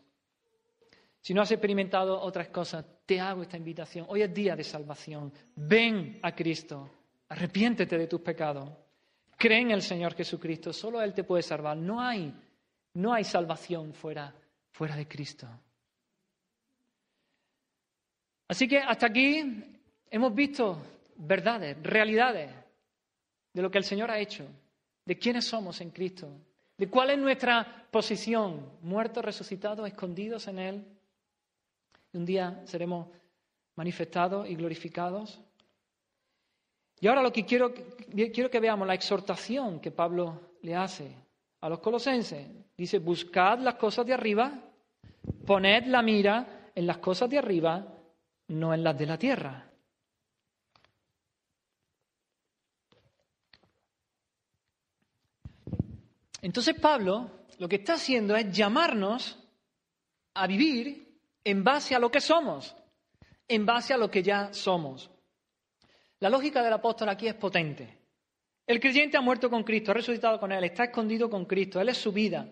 [1.22, 4.06] Si no has experimentado otras cosas, te hago esta invitación.
[4.10, 5.34] Hoy es día de salvación.
[5.56, 6.90] Ven a Cristo.
[7.30, 8.70] Arrepiéntete de tus pecados.
[9.38, 10.72] Cree en el Señor Jesucristo.
[10.74, 11.78] Solo Él te puede salvar.
[11.78, 12.34] No hay,
[12.94, 14.34] no hay salvación fuera,
[14.72, 15.48] fuera de Cristo.
[18.48, 19.44] Así que hasta aquí
[20.10, 20.82] hemos visto
[21.16, 22.52] verdades, realidades
[23.54, 24.46] de lo que el Señor ha hecho,
[25.06, 26.30] de quiénes somos en Cristo,
[26.78, 30.86] de cuál es nuestra posición, muertos, resucitados, escondidos en Él
[32.16, 33.08] un día seremos
[33.76, 35.42] manifestados y glorificados.
[37.00, 41.16] Y ahora lo que quiero, quiero que veamos la exhortación que Pablo le hace
[41.62, 42.48] a los colosenses.
[42.78, 44.52] Dice, buscad las cosas de arriba,
[45.46, 47.86] poned la mira en las cosas de arriba,
[48.48, 49.70] no en las de la tierra.
[56.42, 59.40] Entonces Pablo lo que está haciendo es llamarnos
[60.36, 62.76] a vivir en base a lo que somos,
[63.48, 65.10] en base a lo que ya somos.
[66.20, 68.06] La lógica del apóstol aquí es potente.
[68.66, 71.90] El creyente ha muerto con Cristo, ha resucitado con Él, está escondido con Cristo, Él
[71.90, 72.48] es su vida.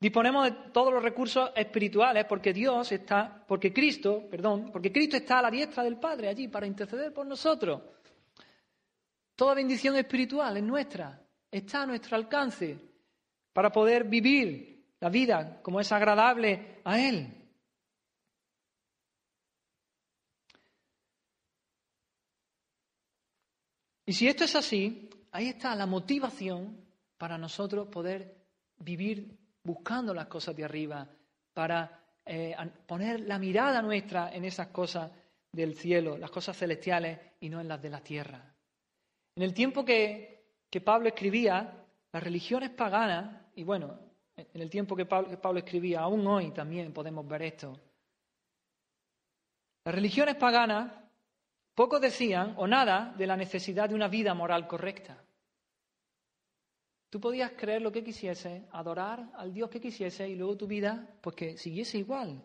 [0.00, 5.38] Disponemos de todos los recursos espirituales porque Dios está, porque Cristo, perdón, porque Cristo está
[5.38, 7.80] a la diestra del Padre allí para interceder por nosotros.
[9.36, 12.76] Toda bendición espiritual es nuestra, está a nuestro alcance
[13.52, 17.41] para poder vivir la vida como es agradable a Él.
[24.04, 26.76] Y si esto es así, ahí está la motivación
[27.16, 28.36] para nosotros poder
[28.78, 31.08] vivir buscando las cosas de arriba,
[31.54, 32.54] para eh,
[32.86, 35.10] poner la mirada nuestra en esas cosas
[35.52, 38.52] del cielo, las cosas celestiales y no en las de la tierra.
[39.36, 40.42] En el tiempo que,
[40.84, 43.98] Pablo escribía, las religiones paganas, y bueno,
[44.36, 47.78] en el tiempo que que Pablo escribía, aún hoy también podemos ver esto,
[49.84, 50.92] las religiones paganas
[51.74, 55.22] poco decían o nada de la necesidad de una vida moral correcta.
[57.08, 61.06] Tú podías creer lo que quisiese, adorar al Dios que quisiese y luego tu vida,
[61.20, 62.42] pues que siguiese igual,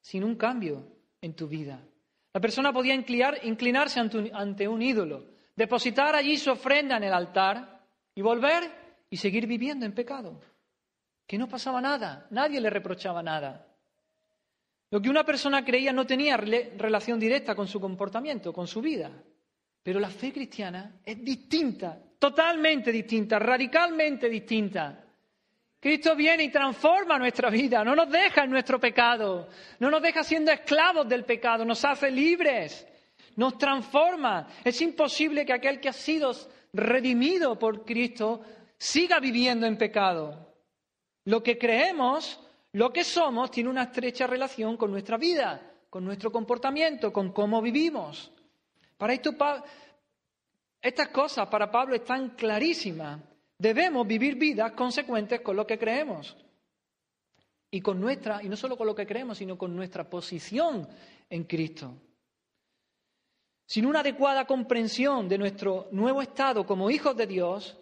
[0.00, 0.86] sin un cambio
[1.20, 1.86] en tu vida.
[2.32, 8.22] La persona podía inclinarse ante un ídolo, depositar allí su ofrenda en el altar y
[8.22, 8.70] volver
[9.10, 10.40] y seguir viviendo en pecado.
[11.26, 13.66] Que no pasaba nada, nadie le reprochaba nada.
[14.90, 19.10] Lo que una persona creía no tenía relación directa con su comportamiento, con su vida.
[19.82, 25.04] Pero la fe cristiana es distinta, totalmente distinta, radicalmente distinta.
[25.78, 30.24] Cristo viene y transforma nuestra vida, no nos deja en nuestro pecado, no nos deja
[30.24, 32.86] siendo esclavos del pecado, nos hace libres,
[33.36, 34.48] nos transforma.
[34.64, 36.32] Es imposible que aquel que ha sido
[36.72, 38.42] redimido por Cristo
[38.78, 40.54] siga viviendo en pecado.
[41.24, 42.40] Lo que creemos
[42.72, 47.62] lo que somos tiene una estrecha relación con nuestra vida, con nuestro comportamiento, con cómo
[47.62, 48.30] vivimos.
[48.96, 49.34] Para esto,
[50.80, 53.20] estas cosas para Pablo están clarísimas.
[53.58, 56.36] Debemos vivir vidas consecuentes con lo que creemos.
[57.70, 60.88] Y con nuestra, y no solo con lo que creemos, sino con nuestra posición
[61.28, 61.94] en Cristo.
[63.66, 67.76] Sin una adecuada comprensión de nuestro nuevo estado como hijos de Dios,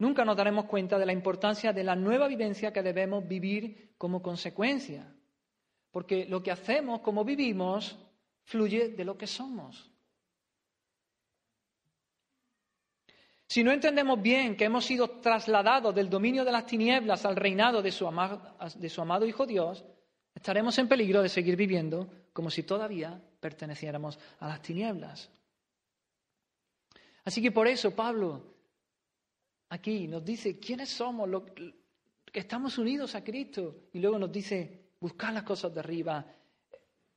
[0.00, 4.20] nunca nos daremos cuenta de la importancia de la nueva vivencia que debemos vivir como
[4.20, 5.14] consecuencia.
[5.92, 7.96] Porque lo que hacemos, como vivimos,
[8.42, 9.90] fluye de lo que somos.
[13.46, 17.82] Si no entendemos bien que hemos sido trasladados del dominio de las tinieblas al reinado
[17.82, 19.84] de su, amado, de su amado Hijo Dios,
[20.34, 25.28] estaremos en peligro de seguir viviendo como si todavía perteneciéramos a las tinieblas.
[27.24, 28.59] Así que por eso Pablo
[29.70, 34.90] aquí nos dice quiénes somos, lo, que estamos unidos a Cristo, y luego nos dice
[35.00, 36.24] buscar las cosas de arriba,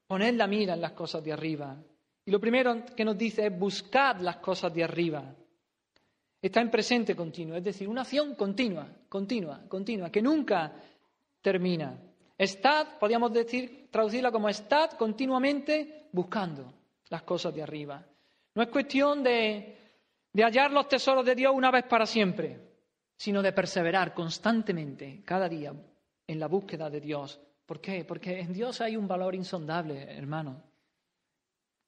[0.08, 1.78] poner la mira en las cosas de arriba.
[2.26, 5.36] Y lo primero que nos dice es buscar las cosas de arriba
[6.43, 10.74] está en presente continuo, es decir, una acción continua, continua, continua, que nunca
[11.41, 11.97] termina.
[12.38, 16.74] Estad, podríamos decir, traducirla como estad continuamente buscando
[17.08, 18.06] las cosas de arriba.
[18.56, 19.78] No es cuestión de,
[20.34, 22.59] de hallar los tesoros de Dios una vez para siempre,
[23.15, 25.73] sino de perseverar constantemente, cada día,
[26.27, 27.39] en la búsqueda de Dios.
[27.65, 28.03] ¿Por qué?
[28.03, 30.61] Porque en Dios hay un valor insondable, hermano.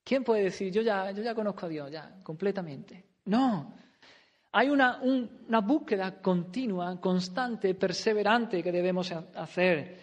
[0.03, 3.03] ¿Quién puede decir, yo ya, yo ya conozco a Dios, ya, completamente?
[3.25, 3.73] No,
[4.57, 5.01] hay una,
[5.61, 9.99] búsqueda continua, constante, perseverante que debemos hacer.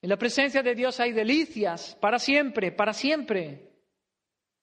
[0.00, 3.75] En la presencia de Dios hay delicias para siempre, para siempre.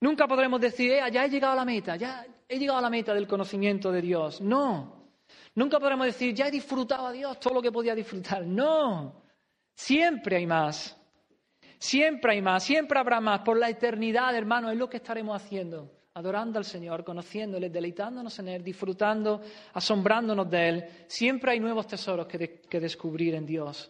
[0.03, 2.89] Nunca podremos decir, eh, ya he llegado a la meta, ya he llegado a la
[2.89, 4.41] meta del conocimiento de Dios.
[4.41, 5.13] No.
[5.55, 8.45] Nunca podremos decir, ya he disfrutado a Dios todo lo que podía disfrutar.
[8.45, 9.23] No.
[9.73, 10.99] Siempre hay más.
[11.79, 13.43] Siempre hay más, siempre habrá más.
[13.43, 18.49] Por la eternidad, hermano, es lo que estaremos haciendo adorando al Señor, conociéndole, deleitándonos en
[18.49, 19.41] Él, disfrutando,
[19.73, 20.85] asombrándonos de Él.
[21.07, 23.89] Siempre hay nuevos tesoros que, que descubrir en Dios.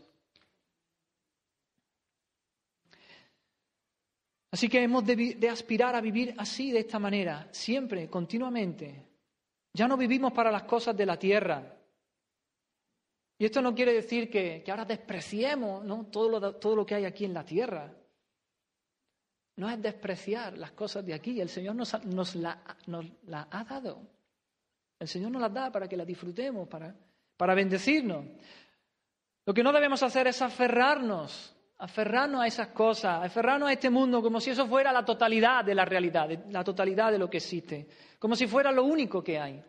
[4.54, 9.04] Así que hemos de, de, aspirar a vivir así, de esta manera, siempre, continuamente.
[9.74, 11.76] Ya no vivimos para las cosas de la tierra.
[13.39, 17.43] Y esto no quiere decir que, ahora despreciemos todo, lo, que hay aquí en la
[17.43, 17.91] tierra.
[19.56, 21.41] No es despreciar las cosas de aquí.
[21.41, 22.62] El Señor nos, nos, la,
[23.49, 24.08] ha dado.
[24.99, 26.95] El Señor nos las da para que las disfrutemos, para,
[27.38, 28.24] para bendecirnos.
[29.47, 31.53] Lo que no debemos hacer es aferrarnos,
[31.84, 35.76] aferrarnos a esas cosas, aferrarnos a este mundo como si eso fuera la totalidad de
[35.76, 37.88] la realidad, la totalidad de lo que existe,
[38.20, 39.62] como si fuera lo único que hay.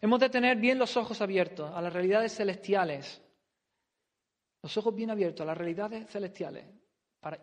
[0.00, 3.22] Hemos de tener bien los ojos abiertos a las realidades celestiales,
[4.62, 6.64] los ojos bien abiertos a las realidades celestiales,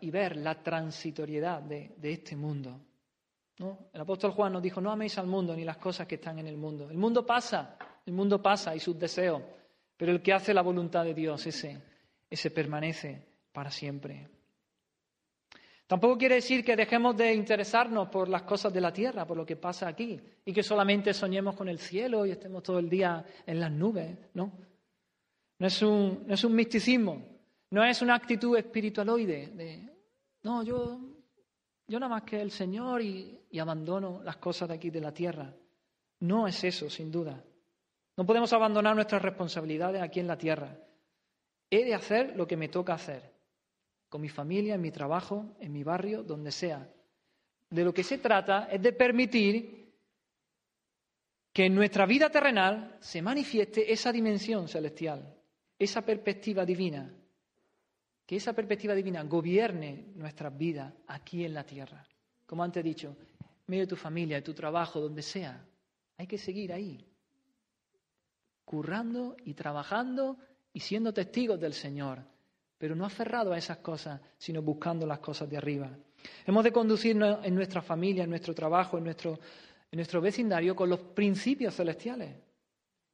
[0.00, 2.80] y ver la transitoriedad de, este mundo.
[3.94, 6.48] El apóstol Juan nos dijo, no améis al mundo ni las cosas que están en
[6.48, 6.90] el mundo.
[6.90, 9.42] El mundo pasa, el mundo pasa y sus deseos,
[9.96, 11.91] pero el que hace la voluntad de Dios, ese,
[12.32, 13.22] ese permanece
[13.52, 14.26] para siempre.
[15.86, 19.44] Tampoco quiere decir que dejemos de interesarnos por las cosas de la tierra, por lo
[19.44, 23.22] que pasa aquí, y que solamente soñemos con el cielo y estemos todo el día
[23.44, 24.50] en las nubes, ¿no?
[25.58, 27.22] No es un, no es un misticismo,
[27.70, 29.92] no es una actitud espiritualoide de,
[30.42, 30.98] no, yo,
[31.86, 35.12] yo nada más que el Señor y, y abandono las cosas de aquí de la
[35.12, 35.52] tierra.
[36.20, 37.44] No es eso, sin duda.
[38.16, 40.74] No podemos abandonar nuestras responsabilidades aquí en la tierra.
[41.72, 43.32] He de hacer lo que me toca hacer,
[44.10, 46.86] con mi familia, en mi trabajo, en mi barrio, donde sea.
[47.70, 49.90] De lo que se trata es de permitir
[51.50, 55.34] que en nuestra vida terrenal se manifieste esa dimensión celestial,
[55.78, 57.10] esa perspectiva divina,
[58.26, 62.06] que esa perspectiva divina gobierne nuestras vidas aquí en la tierra.
[62.44, 65.66] Como antes he dicho, en medio de tu familia, de tu trabajo, donde sea.
[66.18, 67.02] Hay que seguir ahí,
[68.66, 70.36] currando y trabajando
[70.72, 72.18] y siendo testigos del Señor,
[72.78, 75.90] pero no aferrados a esas cosas, sino buscando las cosas de arriba.
[76.46, 80.88] Hemos de conducirnos en nuestra familia, en nuestro trabajo, en nuestro, en nuestro vecindario con
[80.88, 82.34] los principios celestiales,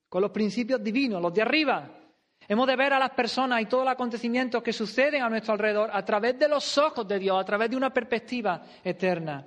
[0.08, 1.98] con los principios divinos, los de arriba,
[2.46, 5.90] Hemos de ver a las personas y todos los acontecimientos que suceden a nuestro alrededor
[5.92, 9.46] a través de los ojos de Dios, a través de una perspectiva eterna.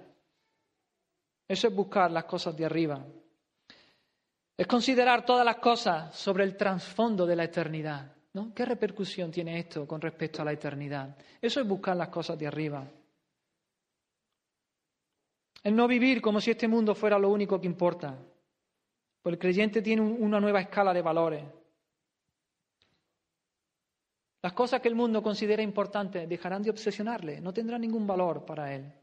[1.47, 3.03] Eso es buscar las cosas de arriba.
[4.61, 8.15] Es considerar todas las cosas sobre el trasfondo de la eternidad.
[8.33, 8.53] ¿no?
[8.53, 11.17] ¿Qué repercusión tiene esto con respecto a la eternidad?
[11.41, 12.87] Eso es buscar las cosas de arriba.
[15.63, 18.15] Es no vivir como si este mundo fuera lo único que importa.
[19.23, 21.43] Pues el creyente tiene una nueva escala de valores.
[24.43, 28.75] Las cosas que el mundo considera importantes dejarán de obsesionarle, no tendrán ningún valor para
[28.75, 28.93] él.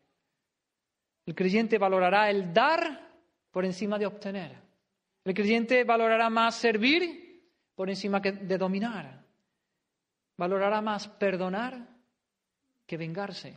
[1.26, 3.10] El creyente valorará el dar
[3.50, 4.67] por encima de obtener.
[5.28, 9.22] El creyente valorará más servir por encima de dominar.
[10.38, 11.86] Valorará más perdonar
[12.86, 13.54] que vengarse.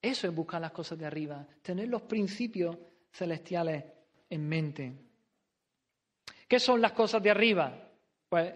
[0.00, 2.78] Eso es buscar las cosas de arriba, tener los principios
[3.10, 3.84] celestiales
[4.30, 4.92] en mente.
[6.46, 7.76] ¿Qué son las cosas de arriba?
[8.28, 8.54] Pues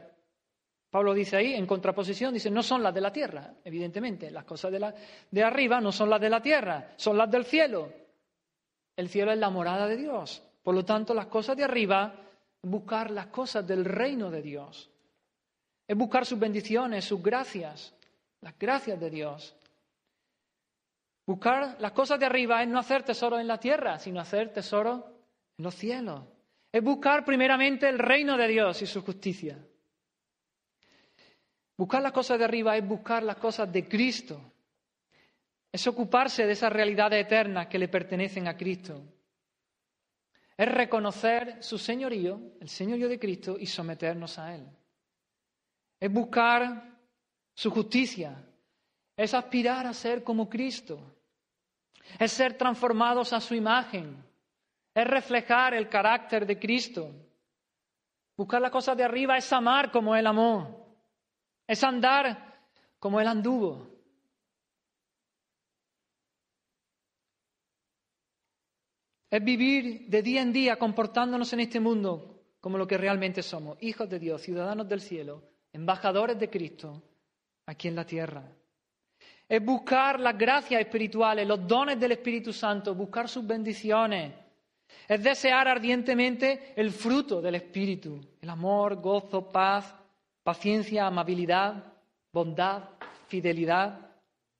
[0.90, 4.30] Pablo dice ahí, en contraposición, dice, no son las de la tierra, evidentemente.
[4.30, 4.94] Las cosas de, la,
[5.32, 7.92] de arriba no son las de la tierra, son las del cielo.
[8.94, 10.47] El cielo es la morada de Dios.
[10.68, 12.14] Por lo tanto, las cosas de arriba,
[12.60, 14.90] buscar las cosas del reino de Dios.
[15.86, 17.94] Es buscar sus bendiciones, sus gracias,
[18.42, 19.56] las gracias de Dios.
[21.26, 25.06] Buscar las cosas de arriba es no hacer tesoro en la tierra, sino hacer tesoro
[25.56, 26.20] en los cielos.
[26.70, 29.56] Es buscar primeramente el reino de Dios y su justicia.
[31.78, 34.38] Buscar las cosas de arriba es buscar las cosas de Cristo.
[35.72, 39.02] Es ocuparse de esas realidades eternas que le pertenecen a Cristo.
[40.58, 44.66] Es reconocer su señorío, el señorío de Cristo, y someternos a Él.
[46.00, 46.98] Es buscar
[47.54, 48.44] su justicia.
[49.16, 50.98] Es aspirar a ser como Cristo.
[52.18, 54.20] Es ser transformados a su imagen.
[54.92, 57.08] Es reflejar el carácter de Cristo.
[58.36, 60.98] Buscar las cosas de arriba es amar como Él amó.
[61.68, 62.66] Es andar
[62.98, 63.97] como Él anduvo.
[69.30, 73.76] Es vivir de día en día comportándonos en este mundo como lo que realmente somos,
[73.80, 77.02] hijos de Dios, ciudadanos del cielo, embajadores de Cristo
[77.66, 78.50] aquí en la tierra.
[79.48, 84.34] Es buscar las gracias espirituales, los dones del Espíritu Santo, buscar sus bendiciones.
[85.06, 89.94] Es desear ardientemente el fruto del Espíritu, el amor, gozo, paz,
[90.42, 91.92] paciencia, amabilidad,
[92.32, 92.90] bondad,
[93.26, 94.10] fidelidad,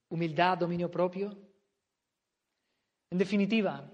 [0.09, 1.37] humildad, dominio propio.
[3.11, 3.91] En definitiva,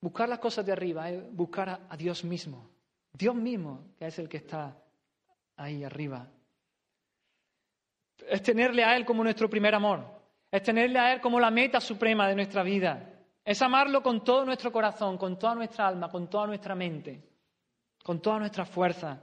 [0.00, 2.70] buscar las cosas de arriba es buscar a, Dios mismo,
[3.12, 4.76] Dios mismo, que es el que está
[5.56, 6.28] ahí arriba.
[8.28, 10.04] Es tenerle a Él como nuestro primer amor,
[10.50, 13.12] es tenerle a Él como la meta suprema de nuestra vida,
[13.44, 17.22] es amarlo con todo nuestro corazón, con toda nuestra alma, con toda nuestra mente,
[18.02, 19.22] con toda nuestra fuerza.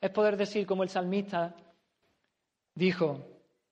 [0.00, 1.54] Es poder decir, como el salmista
[2.74, 3.24] dijo,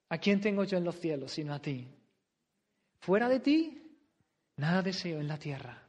[0.09, 1.89] ¿a quién tengo yo en los cielos sino a ti?
[3.01, 3.80] Fuera de ti,
[4.61, 5.83] nada deseo en la tierra.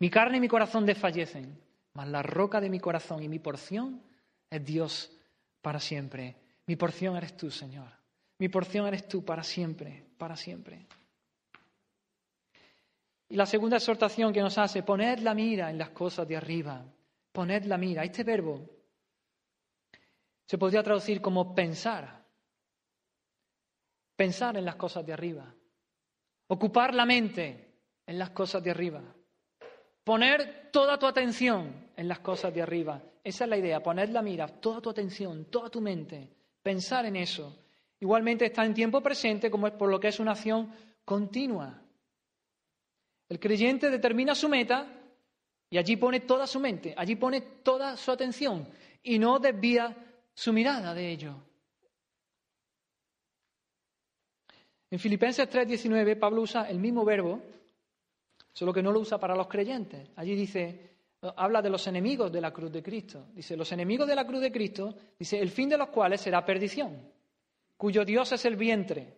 [0.00, 1.58] Mi carne y mi corazón desfallecen,
[1.94, 4.02] mas la roca de mi corazón y mi porción
[4.50, 5.10] es Dios
[5.62, 6.36] para siempre.
[6.66, 7.88] Mi porción eres tú, Señor.
[8.38, 10.86] Mi porción eres tú para siempre, para siempre.
[13.28, 16.84] Y la segunda exhortación que nos hace, poned la mira en las cosas de arriba.
[17.32, 18.04] Poned la mira.
[18.04, 18.64] Este verbo
[20.46, 22.24] se podría traducir como pensar.
[24.16, 25.54] Pensar en las cosas de arriba.
[26.48, 27.68] Ocupar la mente
[28.06, 29.02] en las cosas de arriba.
[30.02, 33.02] Poner toda tu atención en las cosas de arriba.
[33.22, 36.30] Esa es la idea, poner la mira, toda tu atención, toda tu mente,
[36.62, 37.54] pensar en eso.
[38.00, 40.72] Igualmente está en tiempo presente, como es por lo que es una acción
[41.04, 41.82] continua.
[43.28, 44.86] El creyente determina su meta
[45.68, 48.66] y allí pone toda su mente, allí pone toda su atención
[49.02, 49.94] y no desvía
[50.32, 51.47] su mirada de ello.
[54.90, 57.40] En Filipenses 3:19 Pablo usa el mismo verbo,
[58.52, 60.08] solo que no lo usa para los creyentes.
[60.16, 60.90] Allí dice,
[61.36, 63.26] habla de los enemigos de la cruz de Cristo.
[63.34, 66.44] Dice, los enemigos de la cruz de Cristo, dice, el fin de los cuales será
[66.44, 67.10] perdición,
[67.76, 69.16] cuyo Dios es el vientre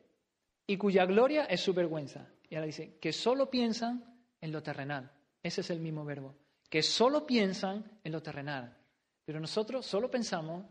[0.67, 2.29] y cuya gloria es su vergüenza.
[2.49, 4.05] Y ahora dice, que solo piensan
[4.41, 5.11] en lo terrenal.
[5.43, 6.35] Ese es el mismo verbo,
[6.69, 8.77] que solo piensan en lo terrenal.
[9.25, 10.67] Pero nosotros solo pensamos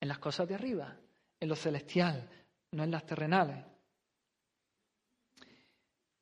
[0.00, 0.96] en las cosas de arriba,
[1.40, 2.28] en lo celestial,
[2.70, 3.64] no en las terrenales.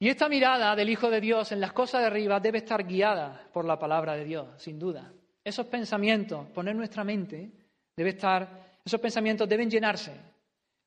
[0.04, 3.48] Y esta mirada del Hijo de Dios en las cosas de arriba debe estar guiada
[3.50, 5.10] por la palabra de Dios, sin duda.
[5.42, 7.50] Esos pensamientos, poner nuestra mente,
[7.96, 10.14] debe estar, esos pensamientos deben llenarse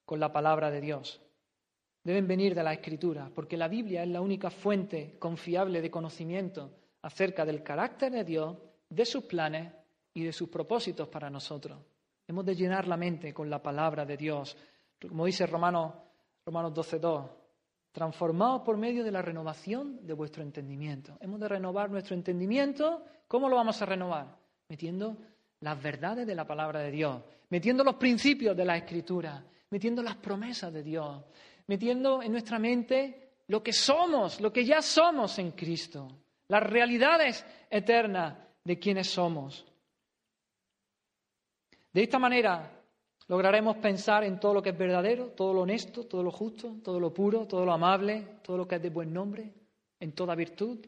[0.06, 1.20] con la palabra de Dios.
[2.04, 6.70] Deben venir de la Escritura, porque la Biblia es la única fuente confiable de conocimiento
[7.02, 8.56] acerca del carácter de Dios,
[8.88, 9.74] de sus planes
[10.14, 11.80] y de sus propósitos para nosotros.
[12.28, 14.56] Hemos de llenar la mente con la palabra de Dios.
[15.02, 15.96] Como dice Romanos,
[16.46, 17.30] Romanos 12.2,
[17.98, 21.18] transformados por medio de la renovación de vuestro entendimiento.
[21.20, 23.04] Hemos de renovar nuestro entendimiento.
[23.28, 24.38] ¿Cómo lo vamos a renovar?
[24.70, 25.18] Metiendo
[25.62, 30.16] las verdades de la palabra de Dios, metiendo los principios de la Escritura, metiendo las
[30.18, 31.24] promesas de Dios,
[31.66, 36.08] metiendo en nuestra mente lo que somos, lo que ya somos en Cristo,
[36.50, 39.66] las realidades eternas de quienes somos.
[41.92, 42.77] De esta manera
[43.28, 47.00] lograremos pensar en todo lo que es verdadero, todo lo honesto, todo lo justo, todo
[47.00, 49.54] lo puro, todo lo amable, todo lo que es de buen nombre,
[50.00, 50.80] en toda virtud.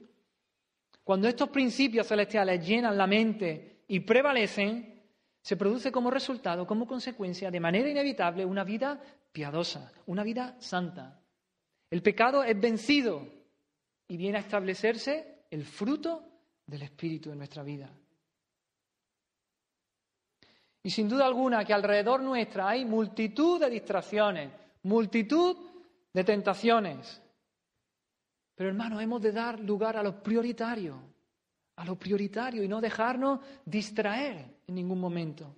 [1.04, 5.04] Cuando estos principios celestiales llenan la mente y prevalecen,
[5.42, 11.20] se produce como resultado, como consecuencia, de manera inevitable, una vida piadosa, una vida santa.
[11.90, 13.28] El pecado es vencido
[14.08, 16.24] y viene a establecerse el fruto
[16.66, 17.90] del Espíritu en nuestra vida.
[20.90, 24.50] Y sin duda alguna que alrededor nuestra hay multitud de distracciones,
[24.82, 25.56] multitud
[26.12, 27.22] de tentaciones.
[28.56, 31.00] Pero hermanos, hemos de dar lugar a lo prioritario,
[31.76, 35.56] a lo prioritario y no dejarnos distraer en ningún momento.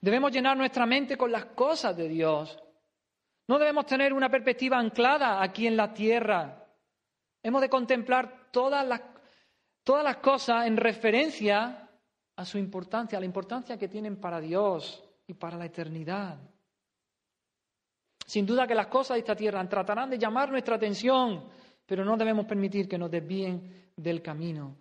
[0.00, 2.56] Debemos llenar nuestra mente con las cosas de Dios.
[3.48, 6.64] No debemos tener una perspectiva anclada aquí en la tierra.
[7.42, 9.00] Hemos de contemplar todas las,
[9.82, 11.83] todas las cosas en referencia
[12.36, 16.38] a su importancia, a la importancia que tienen para Dios y para la eternidad.
[18.26, 21.44] Sin duda que las cosas de esta tierra tratarán de llamar nuestra atención,
[21.86, 24.76] pero no debemos permitir que nos desvíen del camino.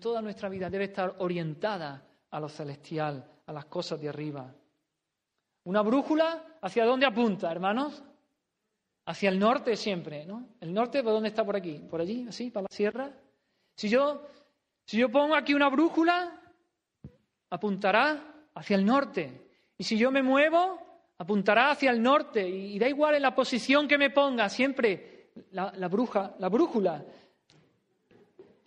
[0.00, 4.52] Toda nuestra vida debe estar orientada a lo celestial, a las cosas de arriba.
[5.64, 8.02] Una brújula, ¿hacia dónde apunta, hermanos?
[9.06, 10.48] Hacia el norte siempre, ¿no?
[10.60, 11.78] ¿El norte por dónde está por aquí?
[11.88, 12.26] ¿Por allí?
[12.28, 12.50] ¿Así?
[12.50, 13.12] ¿Para la sierra?
[13.76, 14.22] Si yo,
[14.84, 16.41] si yo pongo aquí una brújula,
[17.52, 19.50] apuntará hacia el norte.
[19.76, 20.78] Y si yo me muevo,
[21.18, 22.48] apuntará hacia el norte.
[22.48, 27.04] Y, da igual en la posición que me ponga, siempre la, la, bruja, la brújula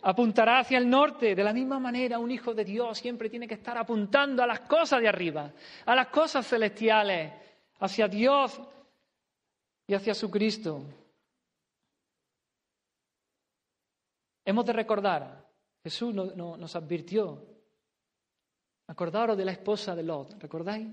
[0.02, 1.34] apuntará hacia el norte.
[1.34, 4.60] De la misma manera, un hijo de Dios siempre tiene que estar apuntando a las
[4.60, 5.52] cosas de arriba,
[5.84, 7.32] a las cosas celestiales,
[7.80, 8.60] hacia Dios
[9.88, 10.80] y hacia su Cristo.
[14.44, 15.44] Hemos de recordar,
[15.82, 17.55] Jesús nos advirtió,
[18.86, 20.88] acordaros de la esposa de Lot, ¿recordáis?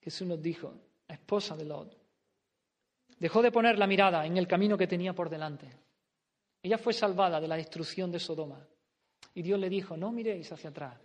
[0.00, 0.72] Jesús nos dijo,
[1.08, 1.96] la esposa de Lot.
[3.18, 5.70] Dejó de poner la mirada en el camino que tenía por delante.
[6.62, 8.66] Ella fue salvada de la destrucción de Sodoma.
[9.34, 11.00] Y Dios le dijo, no miréis hacia atrás.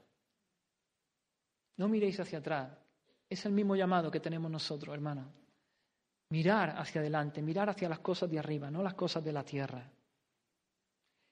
[1.78, 2.78] No miréis hacia atrás.
[3.30, 5.28] Es el mismo llamado que tenemos nosotros, hermanos.
[6.30, 9.90] Mirar hacia adelante, mirar hacia las cosas de arriba, no las cosas de la tierra.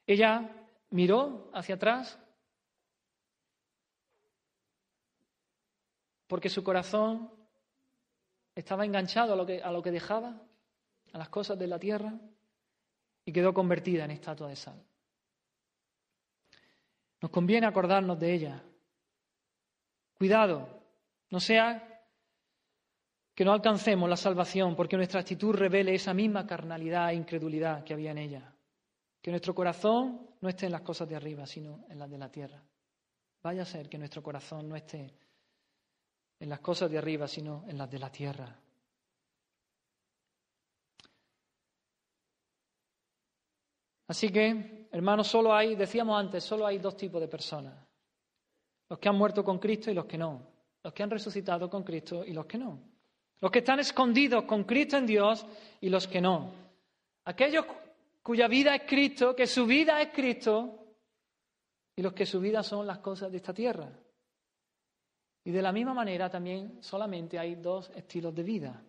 [0.05, 0.49] Ella
[0.91, 2.17] miró hacia atrás
[6.29, 7.31] porque su corazón
[8.53, 10.39] estaba enganchado a lo que, a lo que dejaba,
[11.11, 12.13] a las cosas de la tierra
[13.25, 14.79] y quedó convertida en estatua de sal.
[17.19, 18.63] Nos conviene acordarnos de ella.
[20.13, 20.83] Cuidado,
[21.31, 22.05] no sea
[23.33, 27.95] que no alcancemos la salvación porque nuestra actitud revele esa misma carnalidad e incredulidad que
[27.95, 28.53] había en ella.
[29.19, 32.29] Que nuestro corazón no esté en las cosas de arriba, sino en las de la
[32.29, 32.61] tierra.
[33.41, 35.11] Vaya a ser que nuestro corazón no esté
[36.39, 38.55] en las cosas de arriba, sino en las de la tierra.
[44.07, 47.75] Así que, hermanos, solo hay, decíamos antes, solo hay dos tipos de personas.
[48.89, 50.41] Los que han muerto con Cristo y los que no.
[50.83, 52.79] Los que han resucitado con Cristo y los que no.
[53.39, 55.45] Los que están escondidos con Cristo en Dios
[55.81, 56.51] y los que no.
[57.25, 57.65] Aquellos
[58.23, 60.79] cuya vida es Cristo, que su vida es Cristo,
[61.95, 63.91] y los que su vida son las cosas de esta tierra.
[65.49, 68.83] Y de la misma manera también solamente hay dos estilos de vida.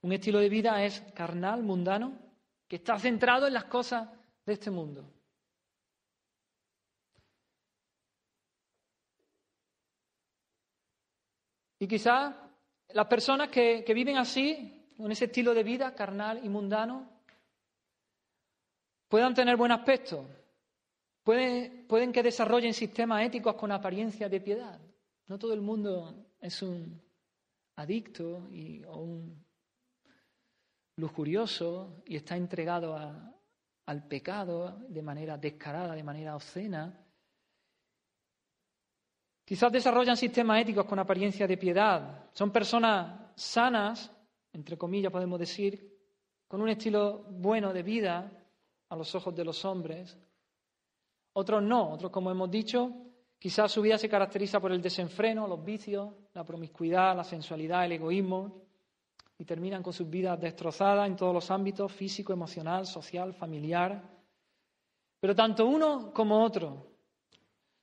[0.00, 2.18] Un estilo de vida es carnal, mundano,
[2.66, 4.08] que está centrado en las cosas
[4.46, 5.04] de este mundo.
[11.80, 12.34] Y quizás
[12.94, 17.10] las personas que, viven así, con ese estilo de vida carnal y mundano,
[19.06, 20.26] puedan tener buen aspecto,
[21.22, 24.85] pueden, pueden que desarrollen sistemas éticos con apariencia de piedad.
[25.28, 27.00] No todo el mundo es un
[27.76, 29.44] adicto y, o un
[30.96, 32.96] lujurioso y está entregado
[33.86, 36.98] al pecado de manera descarada, de manera obscena.
[39.44, 42.30] Quizás desarrollan sistemas éticos con apariencia de piedad.
[42.32, 44.10] Son personas sanas,
[44.52, 45.92] entre comillas podemos decir,
[46.48, 48.32] con un estilo bueno de vida
[48.88, 50.16] a los ojos de los hombres.
[51.34, 53.05] Otros no, otros como hemos dicho,
[53.38, 57.92] quizás su vida se caracteriza por el desenfreno, los vicios, la promiscuidad, la sensualidad, el
[57.92, 58.62] egoísmo
[59.38, 64.02] y terminan con sus vidas destrozadas en todos los ámbitos, físico, emocional, social, familiar.
[65.20, 66.96] Pero tanto uno como otro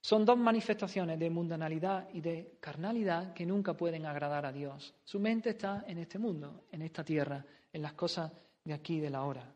[0.01, 4.93] son dos manifestaciones de mundanalidad y de carnalidad que nunca pueden agradar a Dios.
[5.04, 8.32] Su mente está en este mundo, en esta tierra, en las cosas
[8.64, 9.49] de aquí, de la hora.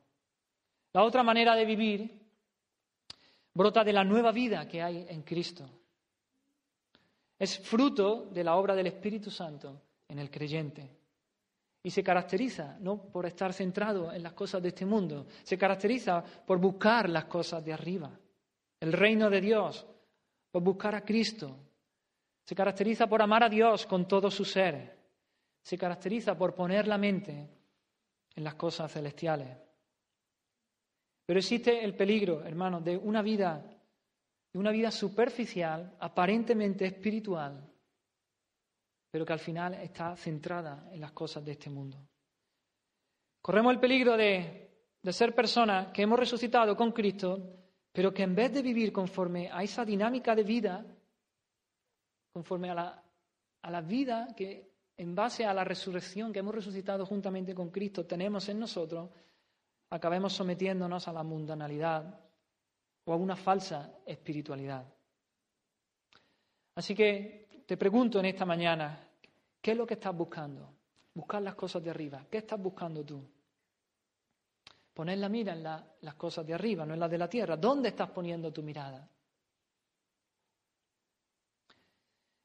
[0.93, 2.27] La otra manera de vivir
[3.53, 5.67] brota de la nueva vida que hay en Cristo.
[7.39, 10.89] Es fruto de la obra del Espíritu Santo en el creyente.
[11.83, 16.23] Y se caracteriza no por estar centrado en las cosas de este mundo, se caracteriza
[16.23, 18.11] por buscar las cosas de arriba,
[18.79, 19.85] el reino de Dios,
[20.51, 21.55] por buscar a Cristo.
[22.43, 24.97] Se caracteriza por amar a Dios con todo su ser.
[25.61, 27.49] Se caracteriza por poner la mente
[28.35, 29.49] en las cosas celestiales.
[31.25, 33.63] Pero existe el peligro, hermanos, de una vida,
[34.57, 37.63] de una vida superficial, aparentemente espiritual,
[39.11, 41.99] pero que al final está centrada en las cosas de este mundo.
[43.39, 47.39] Corremos el peligro de, de ser personas que hemos resucitado con Cristo,
[47.91, 50.83] pero que en vez de vivir conforme a esa dinámica de vida,
[52.33, 53.03] conforme a la,
[53.61, 58.07] a la vida que en base a la resurrección que hemos resucitado juntamente con Cristo
[58.07, 59.11] tenemos en nosotros,
[59.91, 62.26] acabemos sometiéndonos a la mundanalidad
[63.07, 64.85] o a una falsa espiritualidad.
[66.75, 68.99] Así que te pregunto en esta mañana,
[69.61, 70.73] ¿qué es lo que estás buscando?
[71.13, 72.25] Buscar las cosas de arriba.
[72.29, 73.23] ¿Qué estás buscando tú?
[74.93, 77.55] Poner la mira en las cosas de arriba, no en las de la tierra.
[77.55, 79.09] ¿Dónde estás poniendo tu mirada?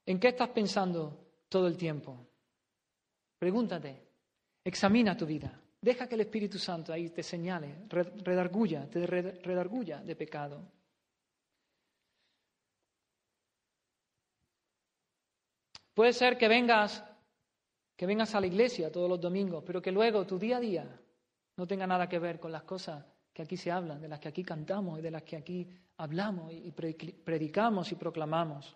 [0.05, 2.25] ¿En qué estás pensando todo el tiempo?
[3.37, 4.01] Pregúntate,
[4.63, 5.59] examina tu vida.
[5.83, 10.61] Deja que el Espíritu Santo ahí te señale, redarguya, te redarguya de pecado.
[15.93, 17.03] Puede ser que vengas,
[17.97, 21.01] que vengas a la iglesia todos los domingos, pero que luego tu día a día
[21.57, 23.03] no tenga nada que ver con las cosas
[23.33, 25.67] que aquí se hablan, de las que aquí cantamos y de las que aquí
[25.97, 28.73] hablamos y predicamos y proclamamos.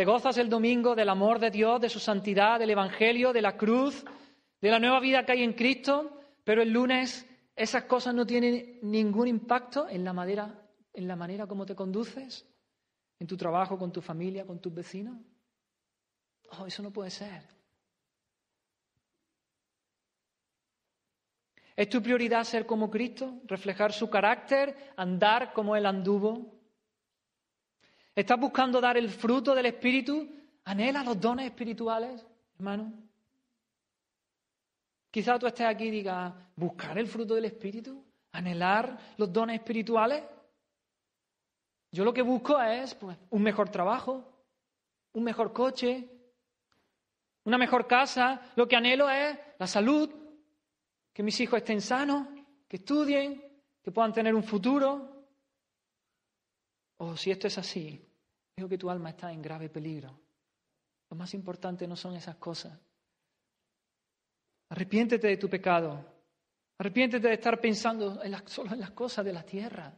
[0.00, 3.58] Te gozas el domingo del amor de Dios, de su santidad, del Evangelio, de la
[3.58, 4.02] cruz,
[4.58, 8.78] de la nueva vida que hay en Cristo, pero el lunes esas cosas no tienen
[8.80, 12.48] ningún impacto en la manera, en la manera como te conduces,
[13.18, 15.18] en tu trabajo, con tu familia, con tus vecinos.
[16.58, 17.42] Oh, eso no puede ser.
[21.76, 26.58] ¿Es tu prioridad ser como Cristo, reflejar su carácter, andar como Él anduvo?
[28.14, 30.28] ¿Estás buscando dar el fruto del Espíritu?
[30.64, 32.92] ¿Anhela los dones espirituales, hermano?
[35.10, 38.04] Quizá tú estés aquí y digas, ¿buscar el fruto del Espíritu?
[38.32, 40.22] ¿Anhelar los dones espirituales?
[41.90, 44.24] Yo lo que busco es pues, un mejor trabajo,
[45.12, 46.08] un mejor coche,
[47.44, 48.40] una mejor casa.
[48.54, 50.08] Lo que anhelo es la salud,
[51.12, 52.28] que mis hijos estén sanos,
[52.68, 53.42] que estudien,
[53.82, 55.09] que puedan tener un futuro.
[57.00, 58.10] O oh, si esto es así,
[58.60, 60.20] Digo que tu alma está en grave peligro.
[61.08, 62.78] Lo más importante no son esas cosas.
[64.68, 66.04] Arrepiéntete de tu pecado.
[66.76, 69.90] Arrepiéntete de estar pensando en solo en las cosas de la tierra.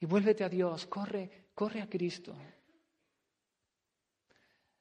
[0.00, 0.84] Y vuélvete a Dios.
[0.84, 2.36] Corre, corre a Cristo.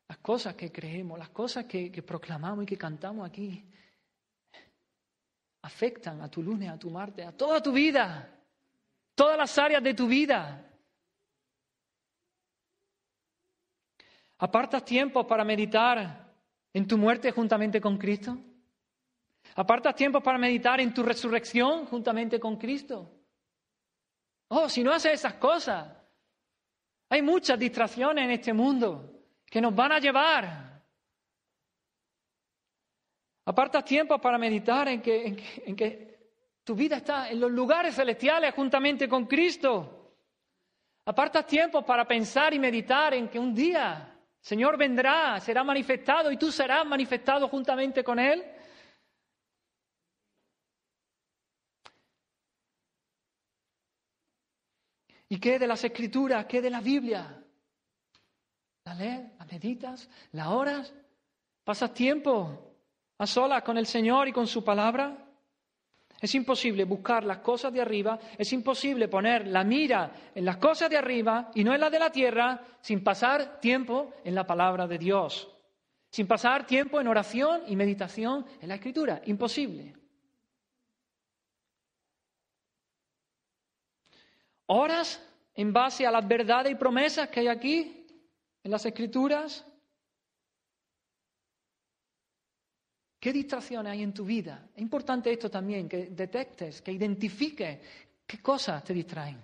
[0.09, 3.65] Las cosas que creemos, las cosas que, que proclamamos y que cantamos aquí,
[5.61, 8.37] afectan a tu lunes, a tu martes, a toda tu vida,
[9.15, 10.68] todas las áreas de tu vida.
[14.39, 16.33] ¿Apartas tiempo para meditar
[16.73, 18.37] en tu muerte juntamente con Cristo?
[19.55, 23.11] ¿Apartas tiempo para meditar en tu resurrección juntamente con Cristo?
[24.47, 25.87] Oh, si no haces esas cosas,
[27.09, 30.83] hay muchas distracciones en este mundo que nos van a llevar.
[33.45, 36.09] Apartas tiempo para meditar en que, en que,
[36.63, 40.13] tu vida está en los lugares celestiales juntamente con Cristo.
[41.05, 46.37] Apartas tiempo para pensar y meditar en que un día Señor vendrá, será manifestado y
[46.37, 48.43] tú serás manifestado juntamente con Él.
[55.27, 56.45] ¿Y qué de las escrituras?
[56.47, 57.43] ¿Qué de la Biblia?
[58.85, 59.37] ¿La lees?
[59.37, 60.09] ¿La meditas?
[60.31, 60.91] ¿La oras?
[61.63, 62.73] ¿Pasas tiempo
[63.19, 65.28] a solas con el Señor y con su palabra?
[66.21, 70.89] Es imposible buscar las cosas de arriba, es imposible poner la mira en las cosas
[70.89, 74.85] de arriba y no en las de la tierra sin pasar tiempo en la palabra
[74.85, 75.49] de Dios,
[76.09, 79.21] sin pasar tiempo en oración y meditación en la escritura.
[79.25, 79.95] Imposible.
[84.65, 88.05] ¿Oras en base a las verdades y promesas que hay aquí
[88.61, 89.65] en las escrituras?
[93.19, 94.69] ¿Qué distracciones hay en tu vida?
[94.73, 97.79] Es importante esto también, que detectes, que identifiques
[98.25, 99.43] qué cosas te distraen.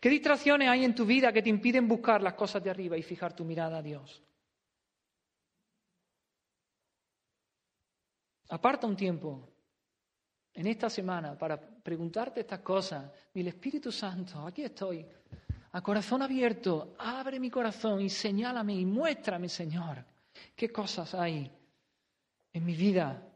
[0.00, 3.02] ¿Qué distracciones hay en tu vida que te impiden buscar las cosas de arriba y
[3.02, 4.22] fijar tu mirada a Dios?
[8.48, 9.48] Aparta un tiempo
[10.54, 13.10] en esta semana para preguntarte estas cosas.
[13.34, 15.04] Dile, Espíritu Santo, aquí estoy,
[15.72, 20.04] a corazón abierto, abre mi corazón y señálame y muéstrame, Señor,
[20.54, 21.50] qué cosas hay
[22.52, 23.28] en mi vida.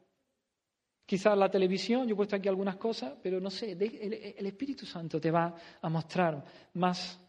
[1.05, 5.21] Quizás la televisión, yo he puesto aquí algunas cosas, pero no sé, el, Espíritu Santo
[5.21, 6.45] te va a mostrar
[6.75, 7.21] más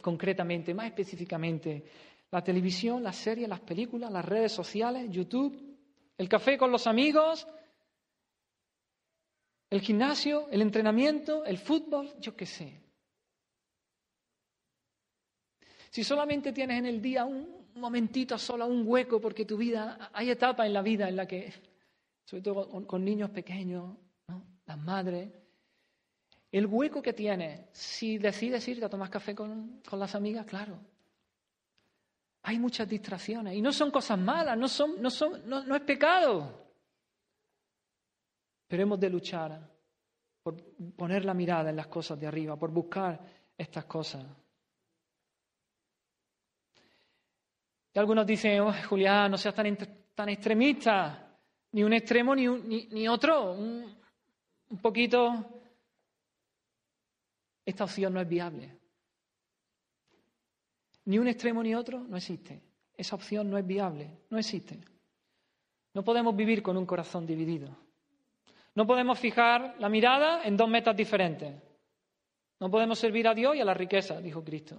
[0.00, 1.84] concretamente, más específicamente.
[2.30, 5.76] La televisión, las series, las películas, las redes sociales, YouTube,
[6.16, 7.46] el café con los amigos,
[9.68, 12.80] el gimnasio, el entrenamiento, el fútbol, yo qué sé.
[15.90, 20.30] Si solamente tienes en el día un momentito solo, un hueco, porque tu vida, hay
[20.30, 21.52] etapas en la vida en la que,
[22.24, 23.96] sobre todo con, niños pequeños,
[24.66, 25.30] las madres,
[26.50, 30.78] el hueco que tienes, si decides irte a tomar café con, las amigas, claro.
[32.44, 36.62] Hay muchas distracciones y no son cosas malas, no, son, no, son, no es pecado.
[38.66, 39.70] Pero hemos de luchar
[40.42, 40.56] por
[40.96, 43.20] poner la mirada en las cosas de arriba, por buscar
[43.56, 44.24] estas cosas.
[47.94, 49.76] Y algunos dicen, oh, Julián, no seas tan,
[50.14, 51.38] tan extremista,
[51.72, 53.94] ni un extremo ni, ni, otro, un,
[54.70, 55.60] un poquito.
[57.64, 58.78] Esta opción no es viable.
[61.04, 62.62] Ni un extremo ni otro no existe.
[62.96, 64.80] Esa opción no es viable, no existe.
[65.94, 67.76] No podemos vivir con un corazón dividido.
[68.74, 71.54] No podemos fijar la mirada en dos metas diferentes.
[72.60, 74.76] No podemos servir a Dios y a la riqueza, dijo Cristo.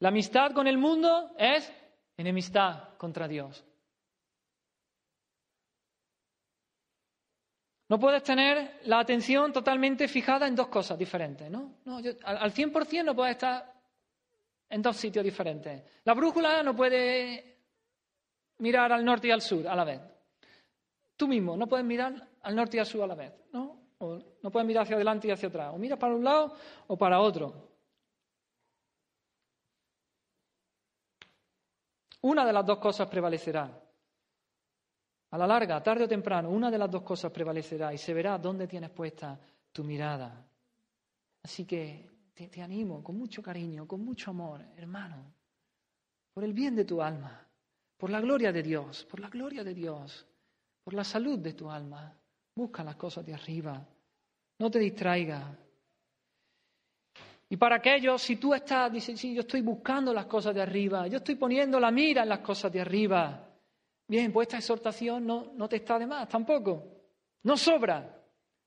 [0.00, 1.72] La amistad con el mundo es
[2.16, 3.64] enemistad contra Dios.
[7.88, 11.74] No puedes tener la atención totalmente fijada en dos cosas diferentes, ¿no?
[12.24, 13.74] al 100% no puedes estar
[14.68, 15.82] en dos sitios diferentes.
[16.04, 17.58] La brújula no puede
[18.58, 20.00] mirar al norte y al sur a la vez.
[21.16, 23.80] Tú mismo no puedes mirar al norte y al sur a la vez, ¿no?
[23.98, 25.74] O no puedes mirar hacia adelante y hacia atrás.
[25.74, 26.54] O miras para un lado
[26.86, 27.69] o para otro.
[32.22, 33.70] Una de las dos cosas prevalecerá.
[35.30, 38.36] A la larga, tarde o temprano, una de las dos cosas prevalecerá y se verá
[38.36, 39.38] dónde tienes puesta
[39.72, 40.44] tu mirada.
[41.42, 45.32] Así que te, animo con mucho cariño, con mucho amor, hermano,
[46.34, 47.46] por el bien de tu alma,
[47.96, 50.26] por la gloria de Dios, por la gloria de Dios,
[50.82, 52.14] por la salud de tu alma.
[52.54, 53.86] Busca las cosas de arriba,
[54.58, 55.56] no te distraiga,
[57.52, 61.08] y para aquellos, si tú estás, dices, sí, yo estoy buscando las cosas de arriba,
[61.08, 63.44] yo estoy poniendo la mira en las cosas de arriba.
[64.06, 66.84] Bien, pues esta exhortación no, no te está de más tampoco.
[67.42, 68.16] No sobra.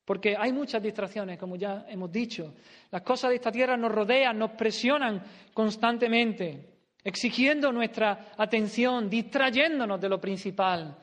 [0.04, 2.56] Porque hay muchas distracciones, como ya hemos dicho.
[2.92, 5.24] Las cosas de esta tierra nos rodean, nos presionan
[5.54, 10.98] constantemente, exigiendo nuestra atención, distrayéndonos de lo principal.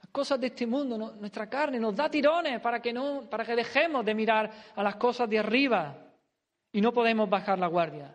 [0.00, 3.56] Las cosas de este mundo, nuestra carne, nos da tirones para que, no, para que
[3.56, 6.03] dejemos de mirar a las cosas de arriba.
[6.74, 8.12] Y no podemos bajar la guardia.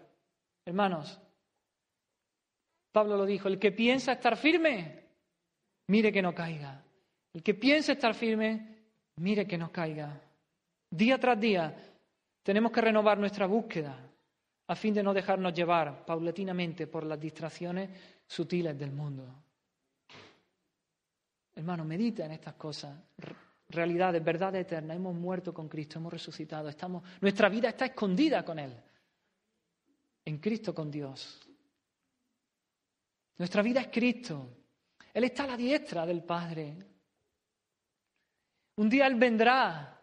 [0.65, 1.17] Hermanos,
[2.91, 5.05] Pablo lo dijo, el que piensa estar firme,
[5.87, 6.83] mire que no caiga.
[7.33, 8.75] El que piensa estar firme,
[9.15, 10.19] mire que no caiga.
[10.89, 11.73] Día tras día
[12.43, 13.97] tenemos que renovar nuestra búsqueda
[14.67, 17.89] a fin de no dejarnos llevar paulatinamente por las distracciones
[18.27, 19.23] sutiles del mundo.
[21.55, 22.93] Hermano, medita en estas cosas
[23.69, 24.97] realidades, verdades eternas.
[24.97, 26.69] Hemos muerto con Cristo, hemos resucitado.
[26.69, 28.75] Estamos, nuestra vida está escondida con Él.
[30.25, 31.39] En Cristo con Dios.
[33.37, 34.57] Nuestra vida es Cristo.
[35.13, 36.75] Él está a la diestra del Padre.
[38.75, 39.97] Un día Él vendrá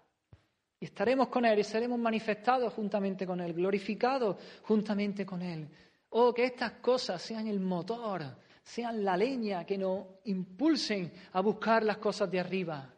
[0.78, 5.68] y estaremos con Él y seremos manifestados juntamente con Él, glorificados juntamente con Él.
[6.10, 8.22] Oh, que estas cosas sean el motor,
[8.62, 12.95] sean la leña que nos impulsen a buscar las cosas de arriba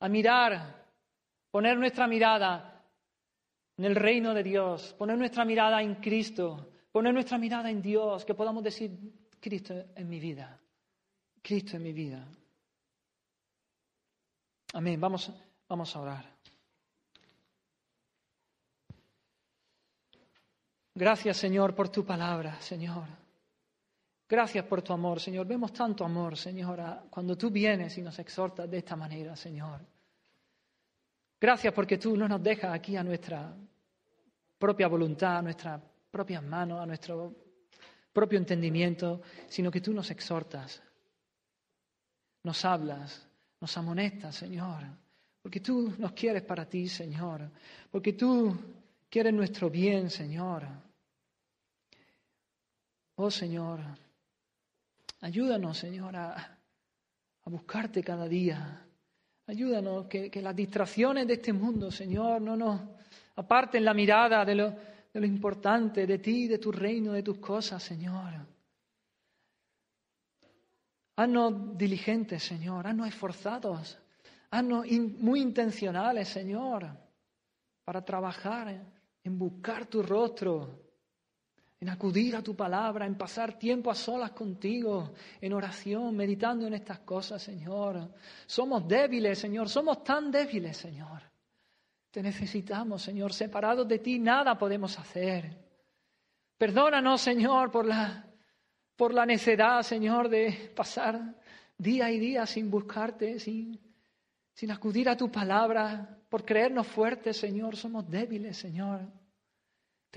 [0.00, 0.86] a mirar,
[1.50, 2.84] poner nuestra mirada
[3.76, 8.24] en el reino de Dios, poner nuestra mirada en Cristo, poner nuestra mirada en Dios,
[8.24, 8.90] que podamos decir,
[9.40, 10.58] Cristo en mi vida,
[11.42, 12.26] Cristo en mi vida.
[14.72, 15.30] Amén, vamos,
[15.68, 16.36] vamos a orar.
[20.94, 23.25] Gracias, Señor, por tu palabra, Señor.
[24.28, 25.46] Gracias por tu amor, Señor.
[25.46, 29.80] Vemos tanto amor, Señor, cuando tú vienes y nos exhortas de esta manera, Señor.
[31.40, 33.54] Gracias porque tú no nos dejas aquí a nuestra
[34.58, 37.34] propia voluntad, a nuestras propias manos, a nuestro
[38.12, 40.82] propio entendimiento, sino que tú nos exhortas,
[42.42, 43.28] nos hablas,
[43.60, 44.84] nos amonestas, Señor,
[45.42, 47.50] porque tú nos quieres para ti, Señor,
[47.90, 48.56] porque tú
[49.08, 50.66] quieres nuestro bien, Señor.
[53.16, 53.80] Oh Señor,
[55.20, 56.58] Ayúdanos, Señor, a,
[57.44, 58.84] buscarte cada día.
[59.46, 62.80] Ayúdanos que, las distracciones de este mundo, Señor, no nos
[63.36, 68.34] aparten la mirada de lo, importante, de ti, de tu reino, de tus cosas, Señor.
[71.16, 73.98] Haznos diligentes, Señor, haznos esforzados,
[74.50, 74.86] haznos
[75.18, 76.88] muy intencionales, Señor,
[77.84, 78.84] para trabajar
[79.22, 80.85] en buscar tu rostro,
[81.78, 86.74] en acudir a tu palabra, en pasar tiempo a solas contigo, en oración, meditando en
[86.74, 88.14] estas cosas, Señor.
[88.46, 91.22] Somos débiles, Señor, somos tan débiles, Señor.
[92.10, 93.34] Te necesitamos, Señor.
[93.34, 95.54] Separados de ti nada podemos hacer.
[96.56, 98.24] Perdónanos, Señor, por la,
[98.96, 101.34] por la necedad, Señor, de pasar
[101.76, 103.78] día y día sin buscarte, sin,
[104.54, 107.76] sin acudir a tu palabra, por creernos fuertes, Señor.
[107.76, 109.02] Somos débiles, Señor.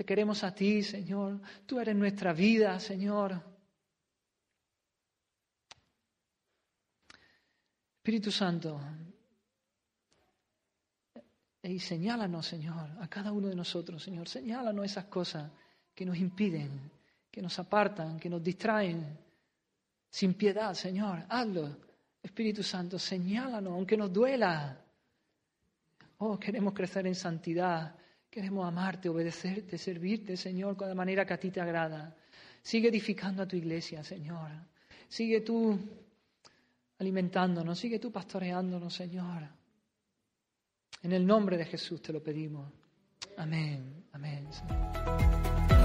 [0.00, 1.38] Te queremos a ti, Señor.
[1.66, 3.38] Tú eres nuestra vida, Señor.
[7.98, 8.80] Espíritu Santo,
[11.62, 14.26] y señálanos, Señor, a cada uno de nosotros, Señor.
[14.26, 15.52] Señálanos esas cosas
[15.94, 16.90] que nos impiden,
[17.30, 19.18] que nos apartan, que nos distraen.
[20.08, 21.76] Sin piedad, Señor, hazlo.
[22.22, 24.82] Espíritu Santo, señálanos, aunque nos duela.
[26.16, 27.99] Oh, queremos crecer en santidad,
[28.30, 32.16] queremos amarte, obedecerte, servirte, Señor, con la manera que a ti te agrada.
[32.62, 34.50] Sigue edificando a tu iglesia, Señor.
[35.08, 35.78] Sigue tú
[36.98, 39.48] alimentándonos, sigue tú pastoreándonos, Señor.
[41.02, 42.70] En el nombre de Jesús te lo pedimos.
[43.36, 44.46] Amén, amén.
[44.52, 45.79] Señor.